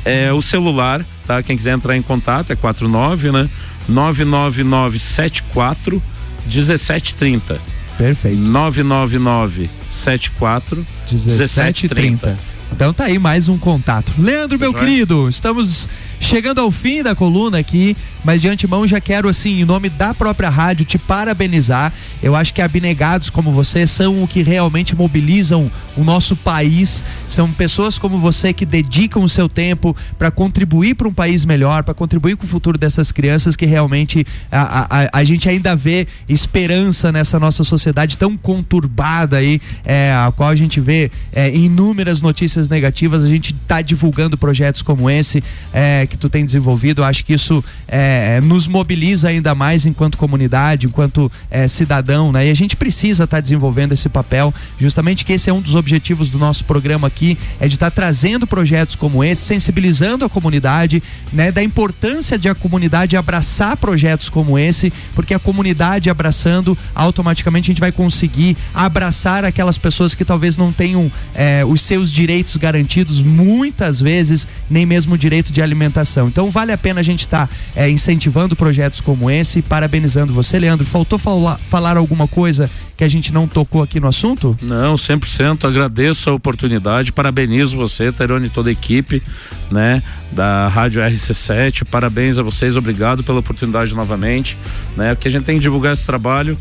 É 0.04 0.30
o 0.30 0.42
celular, 0.42 1.02
tá? 1.26 1.42
Quem 1.42 1.56
quiser 1.56 1.72
entrar 1.72 1.96
em 1.96 2.02
contato 2.02 2.52
é 2.52 2.56
49, 2.56 3.32
né? 3.32 3.48
99974 3.88 6.02
1730. 6.44 7.58
Perfeito. 7.96 8.36
999 8.36 9.70
74 9.88 10.86
1730. 11.10 12.55
Então 12.72 12.92
tá 12.92 13.04
aí 13.04 13.18
mais 13.18 13.48
um 13.48 13.58
contato. 13.58 14.12
Leandro, 14.18 14.58
meu 14.58 14.74
querido, 14.74 15.28
estamos 15.28 15.88
chegando 16.20 16.60
ao 16.60 16.70
fim 16.70 17.02
da 17.02 17.14
coluna 17.14 17.58
aqui, 17.58 17.96
mas 18.24 18.40
de 18.40 18.48
antemão 18.48 18.86
já 18.86 19.00
quero, 19.00 19.28
assim, 19.28 19.60
em 19.60 19.64
nome 19.64 19.88
da 19.88 20.12
própria 20.12 20.48
rádio, 20.48 20.84
te 20.84 20.98
parabenizar. 20.98 21.92
Eu 22.22 22.34
acho 22.34 22.52
que 22.52 22.60
abnegados 22.60 23.30
como 23.30 23.52
você 23.52 23.86
são 23.86 24.22
o 24.22 24.28
que 24.28 24.42
realmente 24.42 24.96
mobilizam 24.96 25.70
o 25.96 26.02
nosso 26.02 26.34
país. 26.34 27.04
São 27.28 27.50
pessoas 27.52 27.98
como 27.98 28.18
você 28.18 28.52
que 28.52 28.66
dedicam 28.66 29.22
o 29.22 29.28
seu 29.28 29.48
tempo 29.48 29.96
para 30.18 30.30
contribuir 30.30 30.94
para 30.94 31.08
um 31.08 31.14
país 31.14 31.44
melhor, 31.44 31.82
para 31.82 31.94
contribuir 31.94 32.36
com 32.36 32.44
o 32.44 32.48
futuro 32.48 32.78
dessas 32.78 33.12
crianças 33.12 33.54
que 33.54 33.66
realmente 33.66 34.26
a, 34.50 35.04
a, 35.04 35.20
a 35.20 35.24
gente 35.24 35.48
ainda 35.48 35.76
vê 35.76 36.06
esperança 36.28 37.12
nessa 37.12 37.38
nossa 37.38 37.62
sociedade 37.62 38.16
tão 38.18 38.36
conturbada 38.36 39.36
aí, 39.36 39.60
é, 39.84 40.12
a 40.12 40.32
qual 40.34 40.48
a 40.50 40.56
gente 40.56 40.80
vê 40.80 41.10
é, 41.32 41.54
inúmeras 41.54 42.20
notícias 42.20 42.68
negativas. 42.68 43.22
A 43.22 43.28
gente 43.28 43.54
está 43.54 43.82
divulgando 43.82 44.36
projetos 44.36 44.82
como 44.82 45.08
esse. 45.08 45.42
É, 45.72 46.05
é, 46.06 46.08
que 46.08 46.16
tu 46.16 46.28
tem 46.28 46.44
desenvolvido. 46.44 47.02
Eu 47.02 47.04
acho 47.04 47.24
que 47.24 47.34
isso 47.34 47.62
é, 47.86 48.40
nos 48.40 48.66
mobiliza 48.66 49.28
ainda 49.28 49.54
mais 49.54 49.84
enquanto 49.84 50.16
comunidade, 50.16 50.86
enquanto 50.86 51.30
é, 51.50 51.68
cidadão, 51.68 52.32
né? 52.32 52.46
E 52.46 52.50
a 52.50 52.54
gente 52.54 52.76
precisa 52.76 53.24
estar 53.24 53.36
tá 53.38 53.40
desenvolvendo 53.40 53.92
esse 53.92 54.08
papel, 54.08 54.54
justamente 54.78 55.24
que 55.24 55.32
esse 55.32 55.50
é 55.50 55.52
um 55.52 55.60
dos 55.60 55.74
objetivos 55.74 56.30
do 56.30 56.38
nosso 56.38 56.64
programa 56.64 57.06
aqui, 57.08 57.36
é 57.60 57.68
de 57.68 57.74
estar 57.74 57.90
tá 57.90 57.94
trazendo 57.94 58.46
projetos 58.46 58.96
como 58.96 59.22
esse, 59.22 59.42
sensibilizando 59.42 60.24
a 60.24 60.28
comunidade, 60.28 61.02
né? 61.32 61.52
Da 61.52 61.62
importância 61.62 62.38
de 62.38 62.48
a 62.48 62.54
comunidade 62.54 63.16
abraçar 63.16 63.76
projetos 63.76 64.30
como 64.30 64.58
esse, 64.58 64.92
porque 65.14 65.34
a 65.34 65.38
comunidade 65.38 66.08
abraçando, 66.08 66.78
automaticamente 66.94 67.70
a 67.70 67.72
gente 67.72 67.80
vai 67.80 67.92
conseguir 67.92 68.56
abraçar 68.72 69.44
aquelas 69.44 69.76
pessoas 69.76 70.14
que 70.14 70.24
talvez 70.24 70.56
não 70.56 70.72
tenham 70.72 71.10
é, 71.34 71.64
os 71.64 71.82
seus 71.82 72.12
direitos 72.12 72.56
garantidos, 72.56 73.22
muitas 73.22 74.00
vezes 74.00 74.46
nem 74.70 74.86
mesmo 74.86 75.14
o 75.14 75.18
direito 75.18 75.52
de 75.52 75.60
alimentação. 75.60 75.95
Então 76.28 76.50
vale 76.50 76.72
a 76.72 76.78
pena 76.78 77.00
a 77.00 77.02
gente 77.02 77.20
estar 77.20 77.46
tá, 77.46 77.54
é, 77.74 77.88
incentivando 77.88 78.56
projetos 78.56 79.00
como 79.00 79.30
esse, 79.30 79.62
parabenizando 79.62 80.32
você, 80.32 80.58
Leandro. 80.58 80.86
Faltou 80.86 81.18
falar, 81.18 81.96
alguma 81.96 82.26
coisa 82.26 82.70
que 82.96 83.04
a 83.04 83.08
gente 83.08 83.32
não 83.32 83.46
tocou 83.46 83.82
aqui 83.82 84.00
no 84.00 84.08
assunto? 84.08 84.56
Não, 84.62 84.94
100%. 84.94 85.68
Agradeço 85.68 86.30
a 86.30 86.32
oportunidade, 86.32 87.12
parabenizo 87.12 87.76
você, 87.76 88.10
Terone 88.10 88.48
toda 88.48 88.70
a 88.70 88.72
equipe, 88.72 89.22
né, 89.70 90.02
da 90.32 90.68
Rádio 90.68 91.02
RC7. 91.02 91.84
Parabéns 91.84 92.38
a 92.38 92.42
vocês, 92.42 92.76
obrigado 92.76 93.22
pela 93.22 93.40
oportunidade 93.40 93.94
novamente, 93.94 94.58
né, 94.96 95.14
que 95.14 95.28
a 95.28 95.30
gente 95.30 95.44
tem 95.44 95.56
que 95.56 95.62
divulgar 95.62 95.92
esse 95.92 96.06
trabalho 96.06 96.56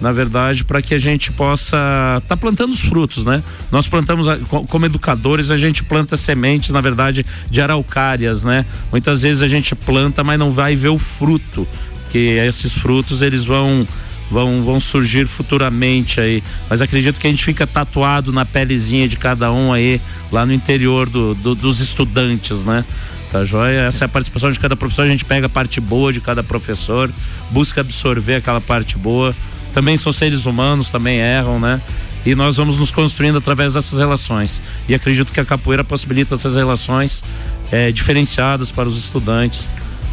na 0.00 0.12
verdade, 0.12 0.64
para 0.64 0.80
que 0.80 0.94
a 0.94 0.98
gente 0.98 1.30
possa 1.30 1.76
estar 2.18 2.20
tá 2.28 2.36
plantando 2.36 2.72
os 2.72 2.80
frutos, 2.80 3.24
né? 3.24 3.42
Nós 3.70 3.86
plantamos, 3.86 4.26
como 4.68 4.86
educadores, 4.86 5.50
a 5.50 5.58
gente 5.58 5.84
planta 5.84 6.16
sementes, 6.16 6.70
na 6.70 6.80
verdade, 6.80 7.24
de 7.50 7.60
araucárias, 7.60 8.42
né? 8.42 8.64
Muitas 8.90 9.22
vezes 9.22 9.42
a 9.42 9.48
gente 9.48 9.74
planta, 9.74 10.24
mas 10.24 10.38
não 10.38 10.50
vai 10.50 10.74
ver 10.74 10.88
o 10.88 10.98
fruto, 10.98 11.68
que 12.10 12.18
esses 12.18 12.72
frutos 12.72 13.22
eles 13.22 13.44
vão 13.44 13.86
vão, 14.30 14.62
vão 14.64 14.78
surgir 14.78 15.26
futuramente 15.26 16.20
aí. 16.20 16.42
Mas 16.68 16.80
acredito 16.80 17.18
que 17.18 17.26
a 17.26 17.30
gente 17.30 17.44
fica 17.44 17.66
tatuado 17.66 18.32
na 18.32 18.44
pelezinha 18.44 19.08
de 19.08 19.16
cada 19.16 19.52
um 19.52 19.72
aí, 19.72 20.00
lá 20.30 20.46
no 20.46 20.52
interior 20.52 21.08
do, 21.08 21.34
do 21.34 21.54
dos 21.54 21.80
estudantes, 21.80 22.64
né? 22.64 22.84
Tá 23.30 23.44
joia? 23.44 23.82
Essa 23.82 24.04
é 24.04 24.06
a 24.06 24.08
participação 24.08 24.50
de 24.50 24.58
cada 24.58 24.76
professor, 24.76 25.02
a 25.02 25.08
gente 25.08 25.24
pega 25.24 25.46
a 25.46 25.48
parte 25.48 25.80
boa 25.80 26.12
de 26.12 26.20
cada 26.20 26.42
professor, 26.42 27.10
busca 27.50 27.80
absorver 27.80 28.36
aquela 28.36 28.60
parte 28.60 28.96
boa. 28.96 29.34
Também 29.72 29.96
são 29.96 30.12
seres 30.12 30.46
humanos, 30.46 30.90
também 30.90 31.18
erram, 31.18 31.58
né? 31.58 31.80
E 32.24 32.34
nós 32.34 32.56
vamos 32.56 32.76
nos 32.76 32.90
construindo 32.90 33.38
através 33.38 33.74
dessas 33.74 33.98
relações. 33.98 34.60
E 34.88 34.94
acredito 34.94 35.32
que 35.32 35.40
a 35.40 35.44
capoeira 35.44 35.82
possibilita 35.82 36.34
essas 36.34 36.54
relações 36.54 37.24
é, 37.70 37.90
diferenciadas 37.90 38.70
para 38.70 38.88
os 38.88 38.96
estudantes 38.98 39.68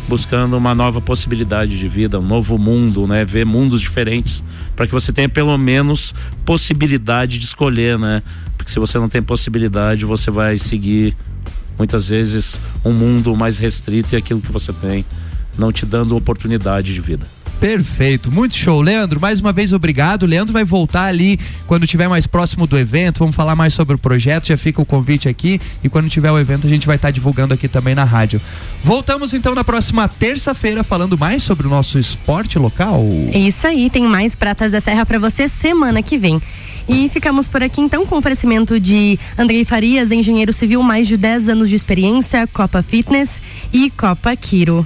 buscando 0.08 0.56
uma 0.56 0.74
nova 0.74 1.02
possibilidade 1.02 1.78
de 1.78 1.88
vida, 1.88 2.20
um 2.20 2.26
novo 2.26 2.58
mundo, 2.58 3.06
né? 3.06 3.26
Ver 3.26 3.46
mundos 3.46 3.82
diferentes, 3.82 4.44
para 4.76 4.88
que 4.88 4.94
você 4.94 5.12
tenha 5.12 5.28
pelo 5.28 5.58
menos 5.58 6.16
possibilidade 6.46 7.38
de 7.38 7.46
escolher, 7.46 8.00
né? 8.00 8.24
Porque 8.58 8.72
se 8.72 8.80
você 8.80 8.98
não 8.98 9.10
tem 9.10 9.22
possibilidade, 9.22 10.06
você 10.06 10.32
vai 10.32 10.58
seguir 10.58 11.16
muitas 11.78 12.10
vezes 12.10 12.60
um 12.84 12.94
mundo 12.94 13.36
mais 13.36 13.60
restrito 13.60 14.16
e 14.16 14.18
aquilo 14.18 14.42
que 14.42 14.52
você 14.52 14.72
tem 14.72 15.06
não 15.58 15.72
te 15.72 15.86
dando 15.86 16.16
oportunidade 16.16 16.94
de 16.94 17.02
vida. 17.02 17.28
Perfeito, 17.60 18.32
muito 18.32 18.56
show. 18.56 18.82
Leandro, 18.82 19.20
mais 19.20 19.40
uma 19.40 19.52
vez 19.52 19.74
obrigado. 19.74 20.28
Leandro 20.28 20.54
vai 20.54 20.64
voltar 20.64 21.06
ali 21.06 21.40
quando 21.66 21.86
estiver 21.86 22.08
mais 22.08 22.28
próximo 22.28 22.68
do 22.68 22.78
evento. 22.78 23.20
Vamos 23.20 23.36
falar 23.36 23.56
mais 23.56 23.74
sobre 23.74 23.96
o 23.96 23.98
projeto. 23.98 24.48
Já 24.48 24.58
fica 24.58 24.80
o 24.82 24.86
convite 24.86 25.28
aqui. 25.28 25.60
E 25.84 25.90
quando 25.90 26.08
tiver 26.08 26.32
o 26.32 26.38
evento, 26.38 26.68
a 26.68 26.70
gente 26.70 26.86
vai 26.86 26.98
estar 26.98 27.08
tá 27.08 27.12
divulgando 27.12 27.56
aqui 27.56 27.68
também 27.68 27.96
na 27.96 28.04
rádio. 28.04 28.40
Voltamos 28.84 29.34
então 29.34 29.56
na 29.56 29.64
próxima 29.64 30.08
terça-feira 30.08 30.84
falando 30.84 31.18
mais 31.18 31.42
sobre 31.42 31.66
o 31.66 31.70
nosso 31.70 31.98
esporte 31.98 32.60
local. 32.60 33.04
É 33.34 33.40
isso 33.40 33.66
aí, 33.66 33.90
tem 33.90 34.04
mais 34.04 34.36
Pratas 34.36 34.72
da 34.72 34.80
Serra 34.80 35.06
para 35.06 35.18
você 35.18 35.50
semana 35.50 36.04
que 36.04 36.18
vem. 36.18 36.40
E 36.88 37.10
ficamos 37.10 37.48
por 37.48 37.64
aqui 37.64 37.82
então 37.82 38.06
com 38.06 38.16
o 38.16 38.18
oferecimento 38.20 38.80
de 38.80 39.20
Andrei 39.38 39.66
Farias, 39.66 40.12
engenheiro 40.12 40.54
civil, 40.54 40.82
mais 40.84 41.08
de 41.08 41.18
10 41.18 41.50
anos 41.50 41.70
de 41.70 41.76
experiência, 41.76 42.48
Copa 42.48 42.84
Fitness 42.84 43.42
e 43.74 43.90
Copa 43.90 44.36
Quiro. 44.36 44.86